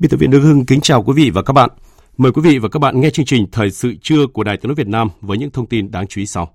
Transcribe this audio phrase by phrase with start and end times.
[0.00, 1.70] Biên tập viên Đức Hưng kính chào quý vị và các bạn.
[2.16, 4.68] Mời quý vị và các bạn nghe chương trình Thời sự trưa của Đài Tiếng
[4.68, 6.54] nói Việt Nam với những thông tin đáng chú ý sau.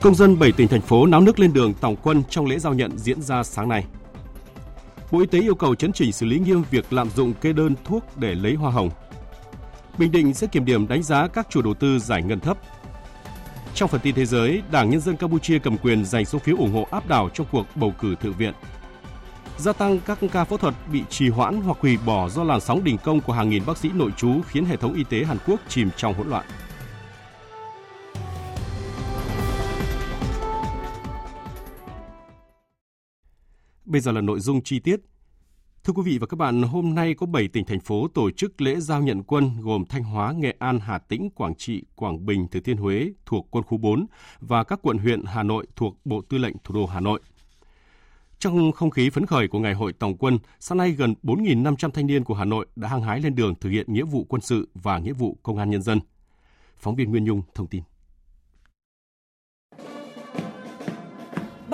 [0.00, 2.74] Công dân 7 tỉnh, thành phố náo nước lên đường tòng quân trong lễ giao
[2.74, 3.84] nhận diễn ra sáng nay.
[5.12, 7.74] Bộ Y tế yêu cầu chấn chỉnh xử lý nghiêm việc lạm dụng kê đơn
[7.84, 8.90] thuốc để lấy hoa hồng
[9.98, 12.58] Bình Định sẽ kiểm điểm đánh giá các chủ đầu tư giải ngân thấp.
[13.74, 16.72] Trong phần tin thế giới, Đảng Nhân dân Campuchia cầm quyền giành số phiếu ủng
[16.72, 18.54] hộ áp đảo trong cuộc bầu cử thượng viện.
[19.58, 22.84] Gia tăng các ca phẫu thuật bị trì hoãn hoặc hủy bỏ do làn sóng
[22.84, 25.36] đình công của hàng nghìn bác sĩ nội trú khiến hệ thống y tế Hàn
[25.46, 26.46] Quốc chìm trong hỗn loạn.
[33.84, 35.00] Bây giờ là nội dung chi tiết.
[35.86, 38.60] Thưa quý vị và các bạn, hôm nay có 7 tỉnh thành phố tổ chức
[38.60, 42.48] lễ giao nhận quân gồm Thanh Hóa, Nghệ An, Hà Tĩnh, Quảng Trị, Quảng Bình,
[42.48, 44.06] Thừa Thiên Huế thuộc quân khu 4
[44.40, 47.20] và các quận huyện Hà Nội thuộc Bộ Tư lệnh Thủ đô Hà Nội.
[48.38, 52.06] Trong không khí phấn khởi của Ngày hội Tổng quân, sáng nay gần 4.500 thanh
[52.06, 54.68] niên của Hà Nội đã hăng hái lên đường thực hiện nghĩa vụ quân sự
[54.74, 56.00] và nghĩa vụ công an nhân dân.
[56.76, 57.82] Phóng viên Nguyên Nhung thông tin.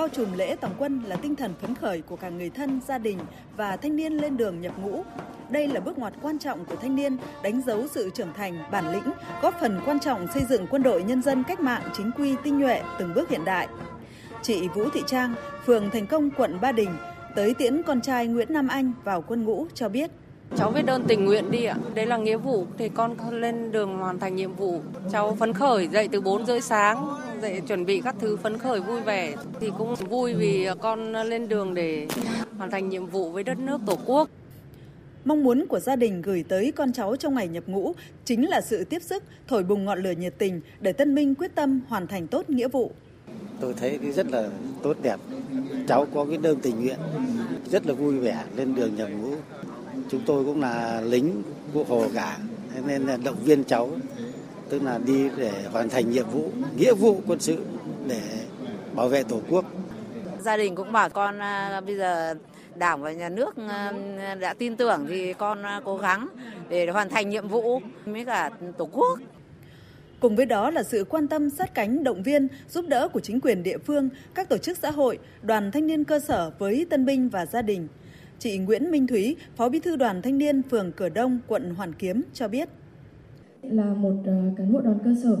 [0.03, 2.97] Bao trùm lễ tổng quân là tinh thần phấn khởi của cả người thân, gia
[2.97, 3.19] đình
[3.57, 5.03] và thanh niên lên đường nhập ngũ.
[5.49, 8.91] Đây là bước ngoặt quan trọng của thanh niên, đánh dấu sự trưởng thành, bản
[8.91, 12.35] lĩnh, góp phần quan trọng xây dựng quân đội nhân dân cách mạng chính quy
[12.43, 13.67] tinh nhuệ từng bước hiện đại.
[14.41, 16.89] Chị Vũ Thị Trang, phường Thành Công, quận Ba Đình,
[17.35, 20.11] tới tiễn con trai Nguyễn Nam Anh vào quân ngũ cho biết
[20.57, 21.75] Cháu viết đơn tình nguyện đi ạ.
[21.93, 24.81] Đấy là nghĩa vụ thì con lên đường hoàn thành nhiệm vụ.
[25.11, 27.07] Cháu phấn khởi dậy từ 4 rưỡi sáng,
[27.43, 29.33] dậy chuẩn bị các thứ phấn khởi vui vẻ.
[29.59, 32.07] Thì cũng vui vì con lên đường để
[32.57, 34.29] hoàn thành nhiệm vụ với đất nước Tổ quốc.
[35.25, 37.93] Mong muốn của gia đình gửi tới con cháu trong ngày nhập ngũ
[38.25, 41.55] chính là sự tiếp sức, thổi bùng ngọn lửa nhiệt tình để tân binh quyết
[41.55, 42.91] tâm hoàn thành tốt nghĩa vụ.
[43.59, 44.49] Tôi thấy rất là
[44.83, 45.17] tốt đẹp.
[45.87, 46.99] Cháu có cái đơn tình nguyện,
[47.71, 49.35] rất là vui vẻ lên đường nhập ngũ
[50.09, 51.43] chúng tôi cũng là lính
[51.73, 52.37] của hồ cả
[52.87, 53.89] nên là động viên cháu
[54.73, 57.57] tức là đi để hoàn thành nhiệm vụ nghĩa vụ quân sự
[58.07, 58.21] để
[58.95, 59.65] bảo vệ tổ quốc
[60.39, 62.33] gia đình cũng bảo con à, bây giờ
[62.75, 63.93] đảng và nhà nước à,
[64.39, 66.27] đã tin tưởng thì con à, cố gắng
[66.69, 69.19] để hoàn thành nhiệm vụ với cả tổ quốc
[70.19, 73.41] Cùng với đó là sự quan tâm sát cánh động viên, giúp đỡ của chính
[73.41, 77.05] quyền địa phương, các tổ chức xã hội, đoàn thanh niên cơ sở với tân
[77.05, 77.87] binh và gia đình.
[78.39, 81.93] Chị Nguyễn Minh Thúy, Phó Bí thư Đoàn Thanh niên phường Cửa Đông, quận Hoàn
[81.93, 82.69] Kiếm cho biết.
[83.69, 84.13] Là một
[84.57, 85.37] cán bộ đoàn cơ sở,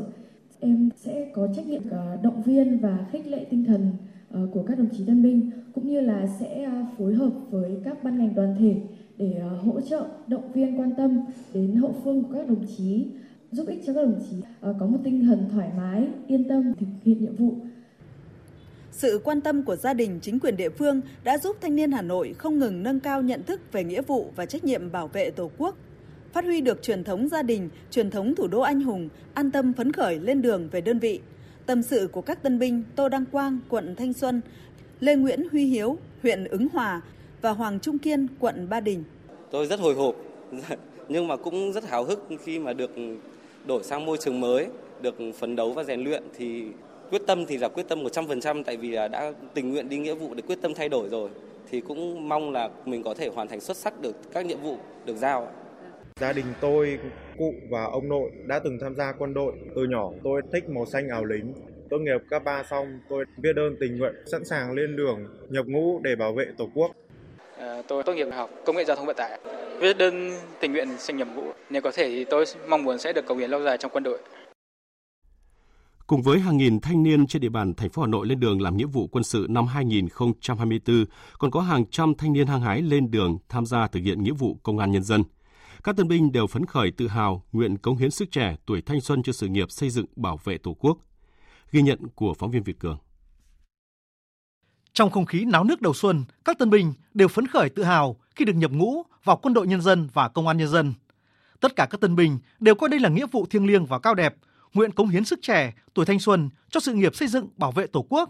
[0.59, 3.91] em sẽ có trách nhiệm ờ, động viên và khích lệ tinh thần
[4.31, 7.77] ờ, của các đồng chí tân binh cũng như là sẽ ờ, phối hợp với
[7.83, 8.75] các ban ngành đoàn thể
[9.17, 11.19] để hỗ trợ, động viên, quan tâm
[11.53, 13.05] đến hậu phương của các đồng chí,
[13.51, 14.35] giúp ích cho các đồng chí
[14.79, 17.55] có một tinh thần thoải mái, yên tâm thực hiện nhiệm vụ.
[18.91, 22.01] Sự quan tâm của gia đình, chính quyền địa phương đã giúp thanh niên Hà
[22.01, 25.31] Nội không ngừng nâng cao nhận thức về nghĩa vụ và trách nhiệm bảo vệ
[25.31, 25.75] Tổ quốc,
[26.33, 29.73] phát huy được truyền thống gia đình, truyền thống thủ đô anh hùng, an tâm
[29.73, 31.19] phấn khởi lên đường về đơn vị.
[31.65, 34.41] Tâm sự của các tân binh Tô Đăng Quang, quận Thanh Xuân,
[34.99, 37.01] Lê Nguyễn Huy Hiếu, huyện Ứng Hòa
[37.41, 39.03] và Hoàng Trung Kiên, quận Ba Đình.
[39.51, 40.15] Tôi rất hồi hộp,
[41.09, 42.91] nhưng mà cũng rất háo hức khi mà được
[43.67, 44.67] đổi sang môi trường mới,
[45.01, 46.63] được phấn đấu và rèn luyện thì
[47.09, 50.13] quyết tâm thì là quyết tâm 100% tại vì là đã tình nguyện đi nghĩa
[50.13, 51.29] vụ để quyết tâm thay đổi rồi
[51.71, 54.77] thì cũng mong là mình có thể hoàn thành xuất sắc được các nhiệm vụ
[55.05, 55.47] được giao.
[56.19, 56.99] Gia đình tôi,
[57.37, 59.53] cụ và ông nội đã từng tham gia quân đội.
[59.75, 61.53] Từ nhỏ tôi thích màu xanh áo lính.
[61.89, 65.19] Tốt nghiệp cấp 3 xong, tôi viết đơn tình nguyện sẵn sàng lên đường
[65.49, 66.91] nhập ngũ để bảo vệ Tổ quốc.
[67.57, 69.39] À, tôi tốt nghiệp học công nghệ giao thông vận tải.
[69.79, 71.43] Viết đơn tình nguyện xin nhập ngũ.
[71.69, 74.03] Nếu có thể thì tôi mong muốn sẽ được cống hiến lâu dài trong quân
[74.03, 74.19] đội.
[76.07, 78.61] Cùng với hàng nghìn thanh niên trên địa bàn thành phố Hà Nội lên đường
[78.61, 81.05] làm nghĩa vụ quân sự năm 2024,
[81.39, 84.31] còn có hàng trăm thanh niên hăng hái lên đường tham gia thực hiện nghĩa
[84.31, 85.23] vụ công an nhân dân.
[85.83, 89.01] Các tân binh đều phấn khởi tự hào, nguyện cống hiến sức trẻ, tuổi thanh
[89.01, 90.97] xuân cho sự nghiệp xây dựng bảo vệ Tổ quốc.
[91.71, 92.97] Ghi nhận của phóng viên Việt Cường.
[94.93, 98.15] Trong không khí náo nước đầu xuân, các tân binh đều phấn khởi tự hào
[98.35, 100.93] khi được nhập ngũ vào quân đội nhân dân và công an nhân dân.
[101.59, 104.13] Tất cả các tân binh đều coi đây là nghĩa vụ thiêng liêng và cao
[104.13, 104.35] đẹp,
[104.73, 107.87] nguyện cống hiến sức trẻ, tuổi thanh xuân cho sự nghiệp xây dựng bảo vệ
[107.87, 108.29] Tổ quốc.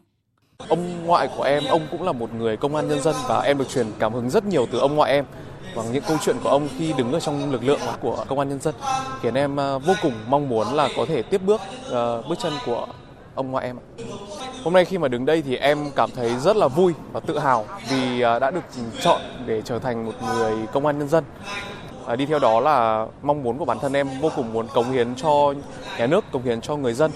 [0.58, 3.58] Ông ngoại của em, ông cũng là một người công an nhân dân và em
[3.58, 5.26] được truyền cảm hứng rất nhiều từ ông ngoại em
[5.76, 8.50] bằng những câu chuyện của ông khi đứng ở trong lực lượng của công an
[8.50, 8.76] nhân dân
[9.22, 12.54] khiến em à, vô cùng mong muốn là có thể tiếp bước uh, bước chân
[12.66, 12.88] của
[13.36, 13.78] ông ngoại em.
[14.64, 17.40] Hôm nay khi mà đứng đây thì em cảm thấy rất là vui và tự
[17.40, 18.64] hào vì à, đã được
[19.02, 21.24] chọn để trở thành một người công an nhân dân.
[22.06, 24.92] À, đi theo đó là mong muốn của bản thân em vô cùng muốn cống
[24.92, 25.54] hiến cho
[25.98, 27.12] nhà nước, cống hiến cho người dân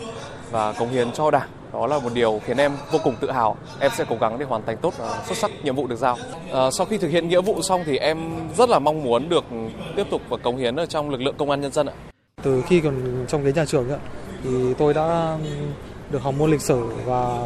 [0.51, 1.50] và cống hiến cho đảng.
[1.73, 3.57] Đó là một điều khiến em vô cùng tự hào.
[3.79, 6.17] Em sẽ cố gắng để hoàn thành tốt và xuất sắc nhiệm vụ được giao.
[6.53, 8.17] À, sau khi thực hiện nghĩa vụ xong thì em
[8.57, 9.43] rất là mong muốn được
[9.95, 11.93] tiếp tục và cống hiến ở trong lực lượng công an nhân dân ạ.
[12.43, 13.99] Từ khi còn trong cái nhà trường ấy,
[14.43, 15.37] thì tôi đã
[16.11, 17.37] được học môn lịch sử và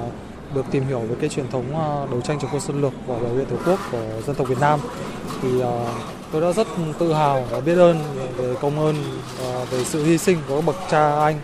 [0.55, 3.15] được tìm hiểu về cái truyền thống ờ, đấu tranh chống quân xâm lược và
[3.15, 4.79] bảo vệ tổ quốc của dân tộc Việt Nam
[5.41, 5.49] thì
[6.31, 6.67] tôi đã rất
[6.99, 7.97] tự hào và biết ơn
[8.37, 8.95] về công ơn
[9.71, 11.39] về sự hy sinh của các bậc cha anh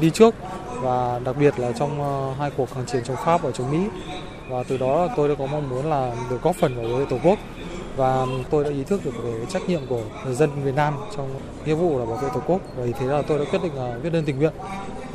[0.00, 0.34] đi trước
[0.82, 3.88] và đặc biệt là trong uh, hai cuộc kháng chiến chống Pháp và chống Mỹ.
[4.48, 7.18] Và từ đó tôi đã có mong muốn là được góp phần bảo vệ tổ
[7.24, 7.38] quốc.
[7.96, 11.40] Và tôi đã ý thức được về trách nhiệm của người dân Việt Nam trong
[11.66, 12.60] nghĩa vụ là bảo vệ tổ quốc.
[12.76, 14.52] Và vì thế là tôi đã quyết định uh, viết đơn tình nguyện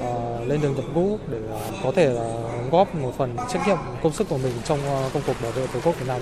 [0.02, 2.34] uh, lên đường nhập ngũ để uh, có thể là
[2.72, 5.68] góp một phần trách nhiệm công sức của mình trong uh, công cuộc bảo vệ
[5.68, 6.22] tổ quốc Việt Nam.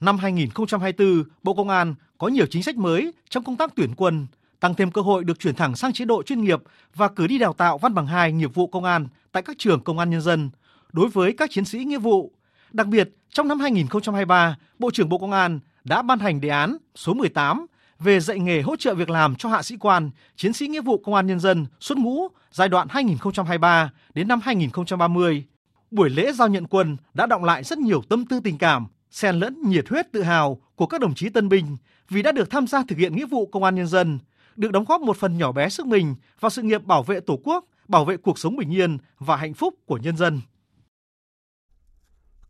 [0.00, 4.26] Năm 2024, Bộ Công an có nhiều chính sách mới trong công tác tuyển quân,
[4.60, 6.62] tăng thêm cơ hội được chuyển thẳng sang chế độ chuyên nghiệp
[6.94, 9.80] và cử đi đào tạo văn bằng 2 nghiệp vụ công an tại các trường
[9.80, 10.50] công an nhân dân
[10.92, 12.32] đối với các chiến sĩ nghĩa vụ.
[12.72, 16.76] Đặc biệt, trong năm 2023, Bộ trưởng Bộ Công an đã ban hành đề án
[16.94, 17.66] số 18
[17.98, 20.98] về dạy nghề hỗ trợ việc làm cho hạ sĩ quan, chiến sĩ nghĩa vụ
[20.98, 25.44] công an nhân dân xuất ngũ giai đoạn 2023 đến năm 2030.
[25.90, 29.36] Buổi lễ giao nhận quân đã động lại rất nhiều tâm tư tình cảm, xen
[29.36, 31.76] lẫn nhiệt huyết tự hào của các đồng chí tân binh
[32.08, 34.18] vì đã được tham gia thực hiện nghĩa vụ công an nhân dân,
[34.60, 37.38] được đóng góp một phần nhỏ bé sức mình vào sự nghiệp bảo vệ Tổ
[37.44, 40.40] quốc, bảo vệ cuộc sống bình yên và hạnh phúc của nhân dân.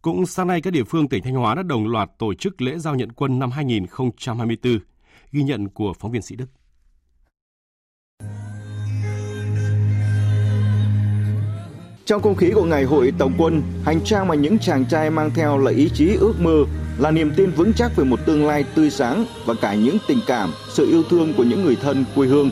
[0.02, 2.78] Cũng sáng nay, các địa phương tỉnh Thanh Hóa đã đồng loạt tổ chức lễ
[2.78, 4.78] giao nhận quân năm 2024,
[5.32, 6.46] ghi nhận của phóng viên Sĩ Đức.
[12.04, 15.30] Trong không khí của ngày hội tổng quân, hành trang mà những chàng trai mang
[15.34, 16.64] theo là ý chí ước mơ,
[16.98, 20.20] là niềm tin vững chắc về một tương lai tươi sáng và cả những tình
[20.26, 22.50] cảm, sự yêu thương của những người thân quê hương,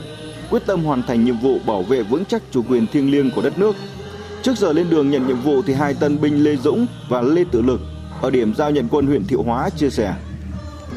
[0.50, 3.42] quyết tâm hoàn thành nhiệm vụ bảo vệ vững chắc chủ quyền thiêng liêng của
[3.42, 3.76] đất nước,
[4.42, 7.44] Trước giờ lên đường nhận nhiệm vụ thì hai tân binh Lê Dũng và Lê
[7.52, 7.80] Tự Lực
[8.22, 10.14] ở điểm giao nhận quân huyện Thiệu Hóa chia sẻ.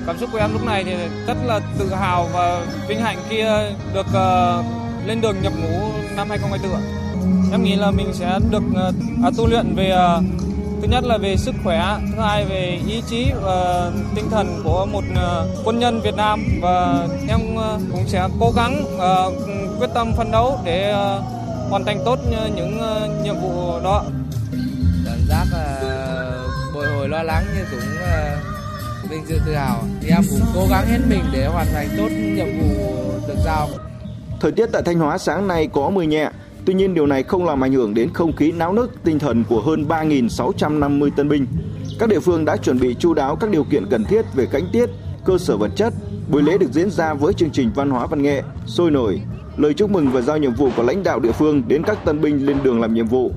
[0.05, 0.94] Cảm xúc của em lúc này thì
[1.27, 5.79] rất là tự hào và vinh hạnh khi ờ, được uh, lên đường nhập ngũ
[6.15, 7.51] năm 2024.
[7.51, 8.63] Em nghĩ là mình sẽ được
[9.27, 10.23] uh, tu luyện về uh,
[10.81, 14.86] thứ nhất là về sức khỏe, thứ hai về ý chí và tinh thần của
[14.86, 19.33] một uh, quân nhân Việt Nam và em uh, cũng sẽ cố gắng uh,
[19.80, 20.94] quyết tâm phấn đấu để
[21.72, 22.19] hoàn thành tốt
[22.56, 24.04] những ờ, nhiệm vụ đó.
[25.06, 25.45] Cảm giác
[26.74, 28.38] bồi hồi lo lắng nhưng cũng ờ,
[29.10, 29.83] vinh dự tự hào.
[30.01, 32.95] Thì em cũng cố gắng hết mình để hoàn thành tốt nhiệm vụ
[33.28, 33.68] được giao.
[34.40, 36.30] Thời tiết tại Thanh Hóa sáng nay có mưa nhẹ,
[36.65, 39.44] Tuy nhiên điều này không làm ảnh hưởng đến không khí náo nức tinh thần
[39.49, 41.45] của hơn 3.650 tân binh.
[41.99, 44.63] Các địa phương đã chuẩn bị chu đáo các điều kiện cần thiết về cánh
[44.71, 44.89] tiết,
[45.25, 45.94] cơ sở vật chất.
[46.31, 49.21] Buổi lễ được diễn ra với chương trình văn hóa văn nghệ, sôi nổi,
[49.57, 52.21] lời chúc mừng và giao nhiệm vụ của lãnh đạo địa phương đến các tân
[52.21, 53.31] binh lên đường làm nhiệm vụ.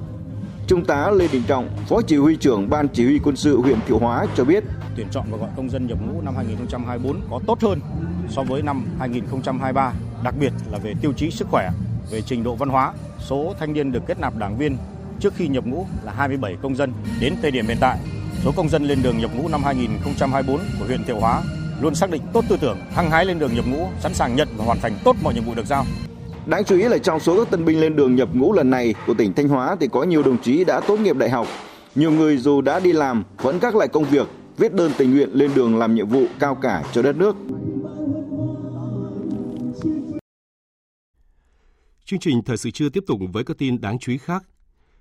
[0.67, 3.79] Trung tá Lê Đình Trọng, Phó Chỉ huy trưởng Ban Chỉ huy quân sự huyện
[3.87, 4.65] Thiệu Hóa cho biết,
[4.97, 7.81] tuyển chọn và gọi công dân nhập ngũ năm 2024 có tốt hơn
[8.29, 9.93] so với năm 2023,
[10.25, 11.71] đặc biệt là về tiêu chí sức khỏe,
[12.11, 14.77] về trình độ văn hóa, số thanh niên được kết nạp đảng viên
[15.21, 16.93] trước khi nhập ngũ là 27 công dân.
[17.21, 17.99] Đến thời điểm hiện tại,
[18.45, 21.43] số công dân lên đường nhập ngũ năm 2024 của huyện Thiệu Hóa
[21.81, 24.49] luôn xác định tốt tư tưởng, hăng hái lên đường nhập ngũ, sẵn sàng nhận
[24.57, 25.85] và hoàn thành tốt mọi nhiệm vụ được giao.
[26.47, 28.95] Đáng chú ý là trong số các tân binh lên đường nhập ngũ lần này
[29.07, 31.47] của tỉnh Thanh Hóa thì có nhiều đồng chí đã tốt nghiệp đại học.
[31.95, 35.31] Nhiều người dù đã đi làm vẫn các lại công việc, viết đơn tình nguyện
[35.33, 37.37] lên đường làm nhiệm vụ cao cả cho đất nước.
[42.07, 44.45] Chương trình thời sự trưa tiếp tục với các tin đáng chú ý khác.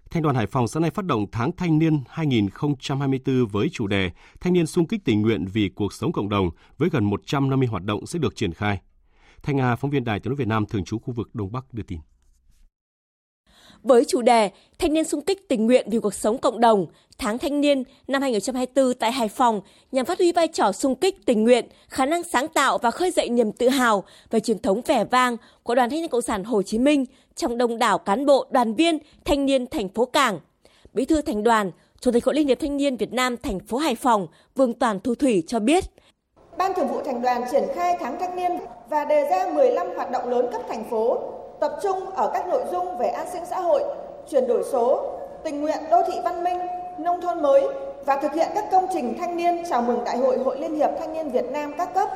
[0.10, 4.12] Thanh đoàn Hải Phòng sáng nay phát động tháng thanh niên 2024 với chủ đề
[4.40, 7.84] Thanh niên sung kích tình nguyện vì cuộc sống cộng đồng với gần 150 hoạt
[7.84, 8.82] động sẽ được triển khai.
[9.44, 11.74] Thanh Nga, phóng viên Đài tiếng nói Việt Nam thường trú khu vực Đông Bắc
[11.74, 12.00] đưa tin.
[13.84, 16.86] với chủ đề Thanh niên sung kích tình nguyện vì cuộc sống cộng đồng,
[17.18, 21.26] tháng thanh niên năm 2024 tại Hải Phòng nhằm phát huy vai trò sung kích
[21.26, 24.82] tình nguyện, khả năng sáng tạo và khơi dậy niềm tự hào về truyền thống
[24.86, 27.06] vẻ vang của Đoàn Thanh niên Cộng sản Hồ Chí Minh
[27.36, 30.40] trong đông đảo cán bộ, đoàn viên, thanh niên thành phố Cảng.
[30.94, 33.78] Bí thư thành đoàn, Chủ tịch Hội Liên hiệp Thanh niên Việt Nam thành phố
[33.78, 35.84] Hải Phòng Vương Toàn Thu Thủy cho biết.
[36.58, 38.52] Ban Thường vụ Thành đoàn triển khai tháng thanh niên
[38.90, 41.20] và đề ra 15 hoạt động lớn cấp thành phố,
[41.62, 43.84] tập trung ở các nội dung về an sinh xã hội,
[44.32, 46.58] chuyển đổi số, tình nguyện đô thị văn minh,
[47.00, 47.64] nông thôn mới
[48.06, 50.90] và thực hiện các công trình thanh niên chào mừng Đại hội Hội Liên hiệp
[51.00, 52.10] Thanh niên Việt Nam các cấp.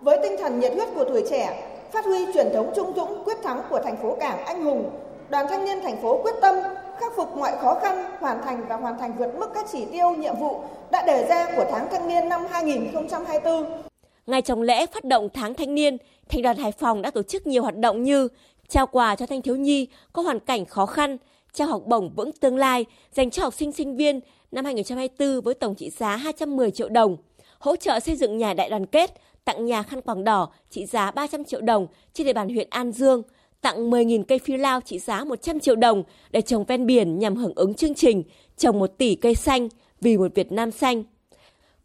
[0.00, 3.42] Với tinh thần nhiệt huyết của tuổi trẻ, phát huy truyền thống trung dũng quyết
[3.42, 4.90] thắng của thành phố Cảng anh hùng,
[5.28, 6.56] Đoàn Thanh niên thành phố quyết tâm
[7.00, 10.10] khắc phục mọi khó khăn, hoàn thành và hoàn thành vượt mức các chỉ tiêu
[10.10, 13.82] nhiệm vụ đã đề ra của tháng thanh niên năm 2024.
[14.26, 15.96] Ngay trong lễ phát động tháng thanh niên,
[16.28, 18.28] Thành đoàn Hải Phòng đã tổ chức nhiều hoạt động như
[18.68, 21.16] trao quà cho thanh thiếu nhi có hoàn cảnh khó khăn,
[21.54, 24.20] trao học bổng vững tương lai dành cho học sinh sinh viên.
[24.52, 27.16] Năm 2024 với tổng trị giá 210 triệu đồng,
[27.58, 29.10] hỗ trợ xây dựng nhà đại đoàn kết,
[29.44, 32.92] tặng nhà khăn quàng đỏ trị giá 300 triệu đồng trên địa bàn huyện An
[32.92, 33.22] Dương,
[33.60, 37.36] tặng 10.000 cây phi lao trị giá 100 triệu đồng để trồng ven biển nhằm
[37.36, 38.22] hưởng ứng chương trình
[38.56, 39.68] trồng 1 tỷ cây xanh
[40.00, 41.04] vì một Việt Nam xanh.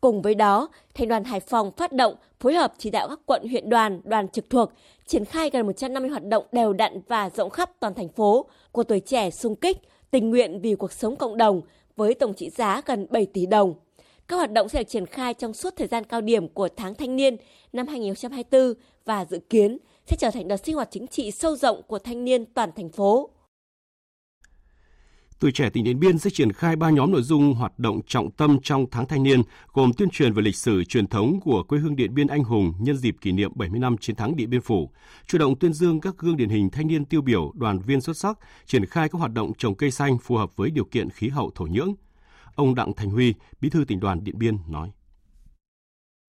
[0.01, 3.47] Cùng với đó, Thành đoàn Hải Phòng phát động phối hợp chỉ đạo các quận
[3.47, 4.71] huyện đoàn, đoàn trực thuộc
[5.07, 8.83] triển khai gần 150 hoạt động đều đặn và rộng khắp toàn thành phố của
[8.83, 9.77] tuổi trẻ sung kích,
[10.11, 11.61] tình nguyện vì cuộc sống cộng đồng
[11.95, 13.73] với tổng trị giá gần 7 tỷ đồng.
[14.27, 16.95] Các hoạt động sẽ được triển khai trong suốt thời gian cao điểm của tháng
[16.95, 17.37] thanh niên
[17.73, 18.73] năm 2024
[19.05, 22.25] và dự kiến sẽ trở thành đợt sinh hoạt chính trị sâu rộng của thanh
[22.25, 23.29] niên toàn thành phố.
[25.39, 28.31] Tuổi trẻ tỉnh Điện Biên sẽ triển khai ba nhóm nội dung hoạt động trọng
[28.31, 29.41] tâm trong tháng thanh niên,
[29.73, 32.73] gồm tuyên truyền về lịch sử truyền thống của quê hương Điện Biên anh hùng
[32.79, 34.91] nhân dịp kỷ niệm 70 năm chiến thắng Điện Biên Phủ,
[35.27, 38.17] chủ động tuyên dương các gương điển hình thanh niên tiêu biểu, đoàn viên xuất
[38.17, 41.29] sắc, triển khai các hoạt động trồng cây xanh phù hợp với điều kiện khí
[41.29, 41.93] hậu thổ nhưỡng.
[42.55, 44.91] Ông Đặng Thành Huy, Bí thư tỉnh đoàn Điện Biên nói.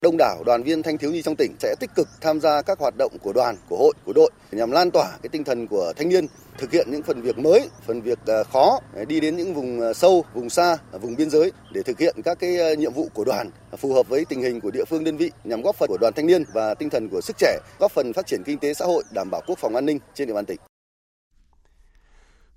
[0.05, 2.79] Đông đảo đoàn viên thanh thiếu nhi trong tỉnh sẽ tích cực tham gia các
[2.79, 5.93] hoạt động của đoàn, của hội, của đội nhằm lan tỏa cái tinh thần của
[5.95, 6.25] thanh niên,
[6.57, 9.81] thực hiện những phần việc mới, phần việc à, khó, à, đi đến những vùng
[9.81, 13.23] à, sâu, vùng xa, vùng biên giới để thực hiện các cái nhiệm vụ của
[13.23, 15.97] đoàn phù hợp với tình hình của địa phương đơn vị nhằm góp phần của
[16.01, 18.73] đoàn thanh niên và tinh thần của sức trẻ, góp phần phát triển kinh tế
[18.73, 20.70] xã hội, đảm bảo quốc phòng an ninh trên địa bàn tỉnh.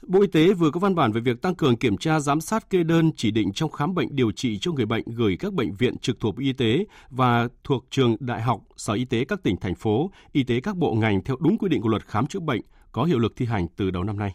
[0.07, 2.71] Bộ Y tế vừa có văn bản về việc tăng cường kiểm tra giám sát
[2.71, 5.75] kê đơn chỉ định trong khám bệnh điều trị cho người bệnh gửi các bệnh
[5.75, 9.57] viện trực thuộc Y tế và thuộc trường đại học, sở y tế các tỉnh
[9.57, 12.41] thành phố, y tế các bộ ngành theo đúng quy định của luật khám chữa
[12.41, 12.61] bệnh
[12.93, 14.35] có hiệu lực thi hành từ đầu năm nay.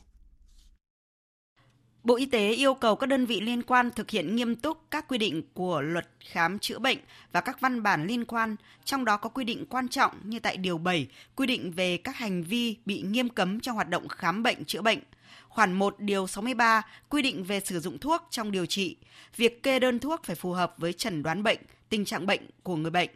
[2.04, 5.08] Bộ Y tế yêu cầu các đơn vị liên quan thực hiện nghiêm túc các
[5.08, 6.98] quy định của luật khám chữa bệnh
[7.32, 10.58] và các văn bản liên quan, trong đó có quy định quan trọng như tại
[10.58, 14.44] Điều 7, quy định về các hành vi bị nghiêm cấm trong hoạt động khám
[14.44, 15.00] bệnh chữa bệnh–
[15.50, 18.98] khoản 1 điều 63 quy định về sử dụng thuốc trong điều trị,
[19.36, 22.76] việc kê đơn thuốc phải phù hợp với chẩn đoán bệnh, tình trạng bệnh của
[22.76, 23.10] người bệnh.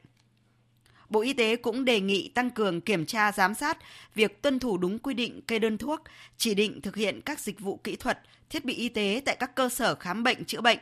[1.13, 3.77] Bộ Y tế cũng đề nghị tăng cường kiểm tra giám sát
[4.15, 6.01] việc tuân thủ đúng quy định kê đơn thuốc,
[6.38, 9.55] chỉ định thực hiện các dịch vụ kỹ thuật, thiết bị y tế tại các
[9.55, 10.79] cơ sở khám bệnh chữa bệnh,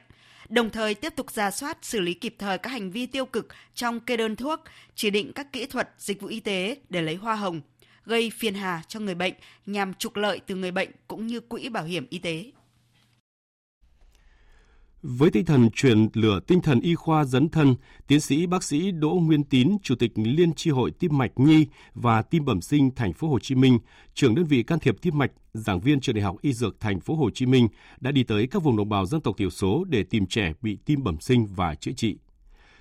[0.49, 3.47] đồng thời tiếp tục ra soát xử lý kịp thời các hành vi tiêu cực
[3.75, 4.59] trong kê đơn thuốc,
[4.95, 7.61] chỉ định các kỹ thuật dịch vụ y tế để lấy hoa hồng,
[8.05, 9.33] gây phiền hà cho người bệnh
[9.65, 12.45] nhằm trục lợi từ người bệnh cũng như quỹ bảo hiểm y tế.
[15.03, 17.75] Với tinh thần truyền lửa tinh thần y khoa dấn thân,
[18.07, 21.67] tiến sĩ bác sĩ Đỗ Nguyên Tín, Chủ tịch Liên tri hội tim mạch nhi
[21.93, 23.79] và tim bẩm sinh thành phố Hồ Chí Minh,
[24.13, 26.99] trưởng đơn vị can thiệp tim mạch, giảng viên trường Đại học Y Dược thành
[26.99, 27.67] phố Hồ Chí Minh
[27.99, 30.77] đã đi tới các vùng đồng bào dân tộc thiểu số để tìm trẻ bị
[30.85, 32.17] tim bẩm sinh và chữa trị.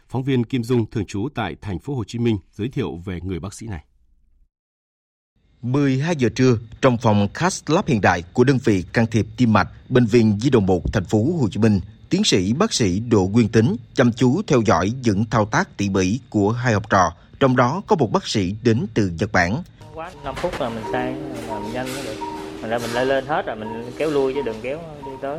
[0.09, 3.21] Phóng viên Kim Dung thường trú tại thành phố Hồ Chí Minh giới thiệu về
[3.21, 3.85] người bác sĩ này.
[5.62, 9.53] 12 giờ trưa, trong phòng cath lab hiện đại của đơn vị can thiệp tim
[9.53, 13.00] mạch, bệnh viện Di đồng 1 thành phố Hồ Chí Minh, tiến sĩ bác sĩ
[13.00, 16.90] Đỗ Nguyên Tính chăm chú theo dõi những thao tác tỉ mỉ của hai học
[16.90, 19.62] trò, trong đó có một bác sĩ đến từ Nhật Bản.
[19.95, 22.17] Quá 5 phút là mình sang làm nhanh nó được.
[22.61, 25.38] Mình ra mình lên lên hết rồi mình kéo lui chứ đừng kéo đi tới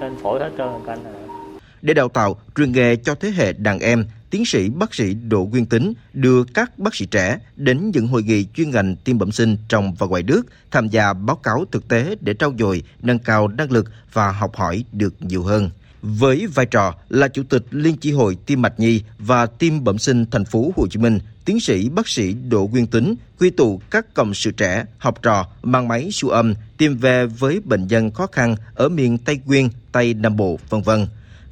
[0.00, 1.14] lên phổi hết trơn canh rồi.
[1.82, 5.44] Để đào tạo, truyền nghề cho thế hệ đàn em, tiến sĩ bác sĩ Đỗ
[5.44, 9.32] Nguyên Tính đưa các bác sĩ trẻ đến những hội nghị chuyên ngành tim bẩm
[9.32, 13.18] sinh trong và ngoài nước tham gia báo cáo thực tế để trau dồi, nâng
[13.18, 15.70] cao năng lực và học hỏi được nhiều hơn.
[16.02, 19.98] Với vai trò là chủ tịch Liên chi hội tim mạch nhi và tim bẩm
[19.98, 23.80] sinh thành phố Hồ Chí Minh, tiến sĩ bác sĩ Đỗ Nguyên Tính quy tụ
[23.90, 28.10] các cộng sự trẻ, học trò mang máy siêu âm tìm về với bệnh nhân
[28.10, 31.06] khó khăn ở miền Tây Nguyên, Tây Nam Bộ, vân vân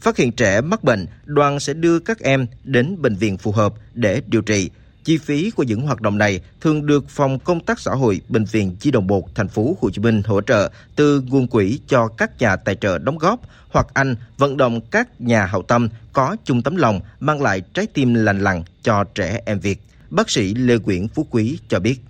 [0.07, 3.75] Phát hiện trẻ mắc bệnh, đoàn sẽ đưa các em đến bệnh viện phù hợp
[3.95, 4.71] để điều trị.
[5.05, 8.45] Chi phí của những hoạt động này thường được Phòng Công tác Xã hội Bệnh
[8.45, 12.09] viện chi đồng 1 thành phố Hồ Chí Minh hỗ trợ từ nguồn quỹ cho
[12.09, 16.37] các nhà tài trợ đóng góp hoặc anh vận động các nhà hảo tâm có
[16.45, 19.81] chung tấm lòng mang lại trái tim lành lặn cho trẻ em Việt.
[20.11, 22.01] Bác sĩ Lê Nguyễn Phú Quý cho biết.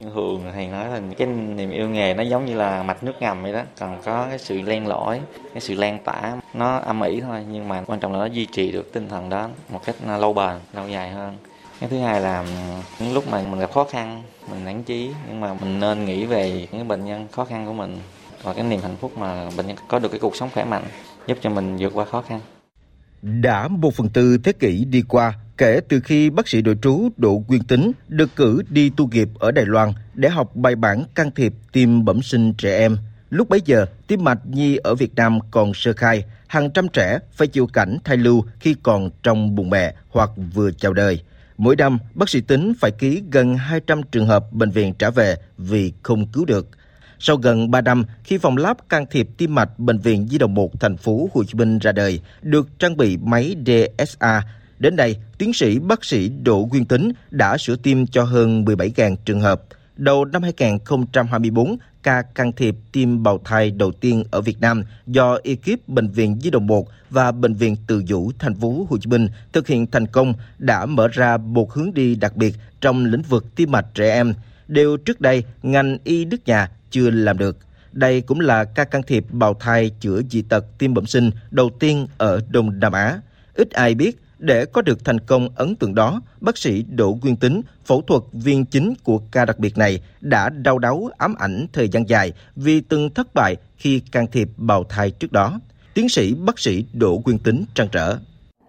[0.00, 3.42] Thường thầy nói là cái niềm yêu nghề nó giống như là mạch nước ngầm
[3.42, 5.20] vậy đó, còn có cái sự len lỏi,
[5.54, 8.46] cái sự lan tỏa, nó âm ỉ thôi nhưng mà quan trọng là nó duy
[8.46, 11.36] trì được tinh thần đó một cách à, lâu bền, lâu dài hơn.
[11.80, 12.44] Cái thứ hai là
[13.00, 16.24] những lúc mà mình gặp khó khăn, mình nản chí nhưng mà mình nên nghĩ
[16.24, 17.98] về những bệnh nhân khó khăn của mình
[18.42, 20.84] và cái niềm hạnh phúc mà bệnh nhân có được cái cuộc sống khỏe mạnh
[21.26, 22.40] giúp cho mình vượt qua khó khăn.
[23.22, 27.08] Đã một phần tư thế kỷ đi qua kể từ khi bác sĩ đội trú
[27.16, 31.04] Đỗ Quyên Tính được cử đi tu nghiệp ở Đài Loan để học bài bản
[31.14, 32.96] can thiệp tim bẩm sinh trẻ em.
[33.30, 37.18] Lúc bấy giờ, tim mạch nhi ở Việt Nam còn sơ khai, hàng trăm trẻ
[37.32, 41.20] phải chịu cảnh thai lưu khi còn trong bụng mẹ hoặc vừa chào đời.
[41.58, 45.36] Mỗi năm, bác sĩ Tính phải ký gần 200 trường hợp bệnh viện trả về
[45.58, 46.68] vì không cứu được.
[47.18, 50.54] Sau gần 3 năm, khi phòng lab can thiệp tim mạch Bệnh viện Di đồng
[50.54, 54.42] 1 thành phố Hồ Chí Minh ra đời, được trang bị máy DSA,
[54.78, 59.16] đến nay, tiến sĩ bác sĩ Đỗ Nguyên Tính đã sửa tim cho hơn 17.000
[59.24, 59.62] trường hợp.
[59.96, 65.38] Đầu năm 2024, ca can thiệp tim bào thai đầu tiên ở Việt Nam do
[65.44, 69.10] ekip Bệnh viện Di đồng 1 và Bệnh viện Từ Dũ thành phố Hồ Chí
[69.10, 73.22] Minh thực hiện thành công đã mở ra một hướng đi đặc biệt trong lĩnh
[73.22, 74.34] vực tim mạch trẻ em.
[74.68, 77.58] đều trước đây ngành y nước nhà chưa làm được.
[77.92, 81.70] Đây cũng là ca can thiệp bào thai chữa dị tật tim bẩm sinh đầu
[81.78, 83.20] tiên ở Đông Nam Á.
[83.54, 87.36] Ít ai biết để có được thành công ấn tượng đó, bác sĩ Đỗ Nguyên
[87.36, 91.66] Tính, phẫu thuật viên chính của ca đặc biệt này, đã đau đáu ám ảnh
[91.72, 95.60] thời gian dài vì từng thất bại khi can thiệp bào thai trước đó.
[95.94, 98.18] Tiến sĩ bác sĩ Đỗ Nguyên Tính trăn trở.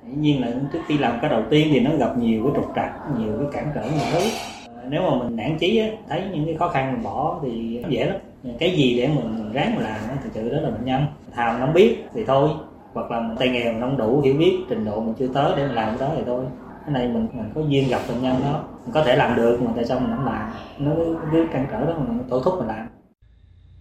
[0.07, 2.71] Dĩ nhiên là trước khi làm cái đầu tiên thì nó gặp nhiều cái trục
[2.75, 4.19] trặc, nhiều cái cản trở nhiều thứ.
[4.67, 7.79] Ờ, nếu mà mình nản chí á, thấy những cái khó khăn mình bỏ thì
[7.89, 8.17] dễ lắm.
[8.59, 11.05] Cái gì để mình ráng mà làm thì tự đó là bệnh nhân.
[11.35, 12.49] Thào không biết thì thôi,
[12.97, 15.65] hoặc là tay nghề mình không đủ hiểu biết trình độ mình chưa tới để
[15.65, 16.45] mình làm cái đó thì thôi.
[16.85, 19.61] Cái này mình mình có duyên gặp bệnh nhân đó mình có thể làm được
[19.61, 20.51] mà tại sao mình không làm?
[20.79, 20.91] Nó
[21.31, 22.87] cái cản trở đó mình tổ thúc mình làm.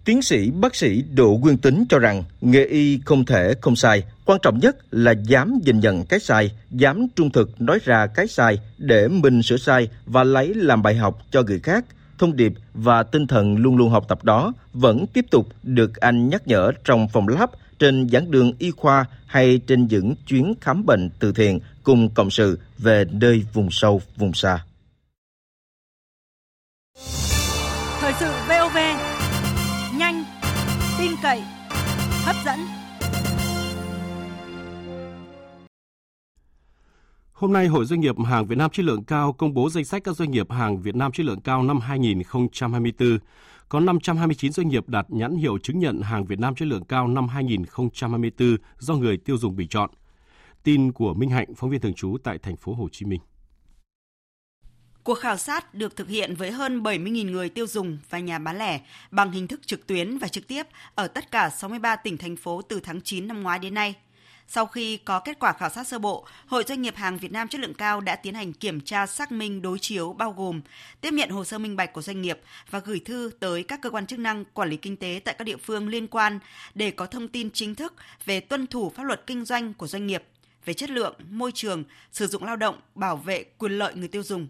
[0.05, 4.03] Tiến sĩ bác sĩ Đỗ Nguyên Tính cho rằng nghề y không thể không sai,
[4.25, 8.27] quan trọng nhất là dám nhìn nhận cái sai, dám trung thực nói ra cái
[8.27, 11.85] sai để mình sửa sai và lấy làm bài học cho người khác.
[12.19, 16.29] Thông điệp và tinh thần luôn luôn học tập đó vẫn tiếp tục được anh
[16.29, 20.87] nhắc nhở trong phòng lab trên giảng đường y khoa hay trên những chuyến khám
[20.87, 24.65] bệnh từ thiện cùng cộng sự về nơi vùng sâu, vùng xa.
[28.01, 28.77] Thời sự VOV,
[29.99, 30.25] nhanh,
[30.99, 31.43] tin cậy,
[32.25, 32.76] hấp dẫn.
[37.37, 40.05] Hôm nay, Hội Doanh nghiệp hàng Việt Nam chất lượng cao công bố danh sách
[40.05, 43.19] các doanh nghiệp hàng Việt Nam chất lượng cao năm 2024
[43.69, 47.09] có 529 doanh nghiệp đạt nhãn hiệu chứng nhận hàng Việt Nam chất lượng cao
[47.09, 49.91] năm 2024 do người tiêu dùng bình chọn.
[50.63, 53.21] Tin của Minh Hạnh, phóng viên thường trú tại thành phố Hồ Chí Minh.
[55.05, 58.59] Cuộc khảo sát được thực hiện với hơn 70.000 người tiêu dùng và nhà bán
[58.59, 60.63] lẻ bằng hình thức trực tuyến và trực tiếp
[60.95, 63.95] ở tất cả 63 tỉnh thành phố từ tháng 9 năm ngoái đến nay.
[64.49, 67.49] Sau khi có kết quả khảo sát sơ bộ, Hội Doanh nghiệp hàng Việt Nam
[67.49, 70.61] chất lượng cao đã tiến hành kiểm tra xác minh đối chiếu bao gồm
[71.01, 73.91] tiếp nhận hồ sơ minh bạch của doanh nghiệp và gửi thư tới các cơ
[73.91, 76.39] quan chức năng quản lý kinh tế tại các địa phương liên quan
[76.75, 80.07] để có thông tin chính thức về tuân thủ pháp luật kinh doanh của doanh
[80.07, 80.25] nghiệp,
[80.65, 84.23] về chất lượng, môi trường, sử dụng lao động, bảo vệ quyền lợi người tiêu
[84.23, 84.49] dùng.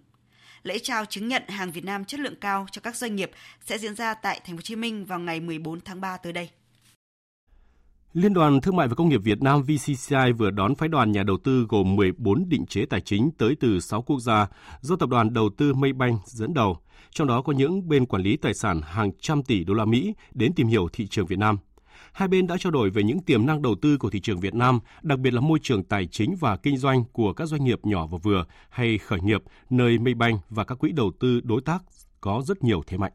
[0.63, 3.31] Lễ trao chứng nhận hàng Việt Nam chất lượng cao cho các doanh nghiệp
[3.67, 6.33] sẽ diễn ra tại Thành phố Hồ Chí Minh vào ngày 14 tháng 3 tới
[6.33, 6.51] đây.
[8.17, 11.23] Liên đoàn Thương mại và Công nghiệp Việt Nam VCCI vừa đón phái đoàn nhà
[11.23, 14.49] đầu tư gồm 14 định chế tài chính tới từ 6 quốc gia
[14.81, 16.79] do tập đoàn đầu tư Maybank dẫn đầu,
[17.11, 20.15] trong đó có những bên quản lý tài sản hàng trăm tỷ đô la Mỹ
[20.35, 21.59] đến tìm hiểu thị trường Việt Nam.
[22.13, 24.55] Hai bên đã trao đổi về những tiềm năng đầu tư của thị trường Việt
[24.55, 27.81] Nam, đặc biệt là môi trường tài chính và kinh doanh của các doanh nghiệp
[27.83, 31.83] nhỏ và vừa hay khởi nghiệp, nơi Maybank và các quỹ đầu tư đối tác
[32.21, 33.13] có rất nhiều thế mạnh.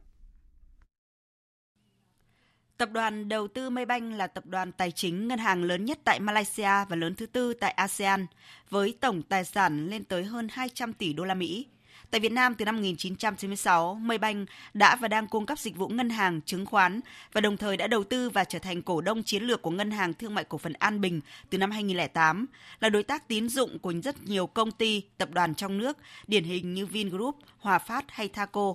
[2.82, 6.20] Tập đoàn đầu tư Maybank là tập đoàn tài chính ngân hàng lớn nhất tại
[6.20, 8.26] Malaysia và lớn thứ tư tại ASEAN,
[8.70, 11.66] với tổng tài sản lên tới hơn 200 tỷ đô la Mỹ.
[12.12, 16.10] Tại Việt Nam từ năm 1996, Maybank đã và đang cung cấp dịch vụ ngân
[16.10, 17.00] hàng, chứng khoán
[17.34, 19.92] và đồng thời đã đầu tư và trở thành cổ đông chiến lược của Ngân
[19.92, 22.46] hàng Thương mại Cổ phần An Bình từ năm 2008,
[22.80, 26.44] là đối tác tín dụng của rất nhiều công ty, tập đoàn trong nước, điển
[26.44, 28.74] hình như Vingroup, Hòa Phát hay Thaco.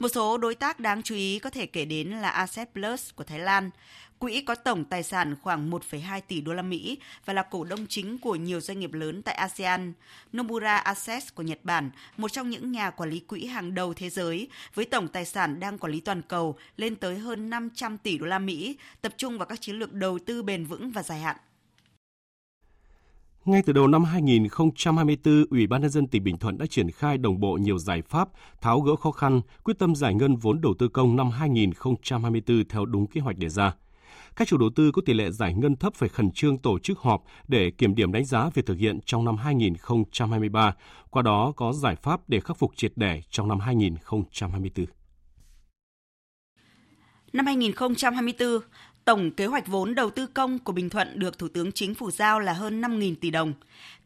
[0.00, 3.24] Một số đối tác đáng chú ý có thể kể đến là Asset Plus của
[3.24, 3.70] Thái Lan,
[4.18, 7.86] Quỹ có tổng tài sản khoảng 1,2 tỷ đô la Mỹ và là cổ đông
[7.88, 9.92] chính của nhiều doanh nghiệp lớn tại ASEAN.
[10.32, 14.10] Nomura Assets của Nhật Bản, một trong những nhà quản lý quỹ hàng đầu thế
[14.10, 18.18] giới với tổng tài sản đang quản lý toàn cầu lên tới hơn 500 tỷ
[18.18, 21.20] đô la Mỹ, tập trung vào các chiến lược đầu tư bền vững và dài
[21.20, 21.36] hạn.
[23.44, 27.18] Ngay từ đầu năm 2024, Ủy ban nhân dân tỉnh Bình Thuận đã triển khai
[27.18, 28.28] đồng bộ nhiều giải pháp
[28.60, 32.84] tháo gỡ khó khăn, quyết tâm giải ngân vốn đầu tư công năm 2024 theo
[32.84, 33.74] đúng kế hoạch đề ra.
[34.36, 36.98] Các chủ đầu tư có tỷ lệ giải ngân thấp phải khẩn trương tổ chức
[36.98, 40.74] họp để kiểm điểm đánh giá việc thực hiện trong năm 2023,
[41.10, 44.86] qua đó có giải pháp để khắc phục triệt để trong năm 2024.
[47.32, 48.60] Năm 2024,
[49.04, 52.10] Tổng kế hoạch vốn đầu tư công của Bình Thuận được Thủ tướng Chính phủ
[52.10, 53.52] giao là hơn 5.000 tỷ đồng.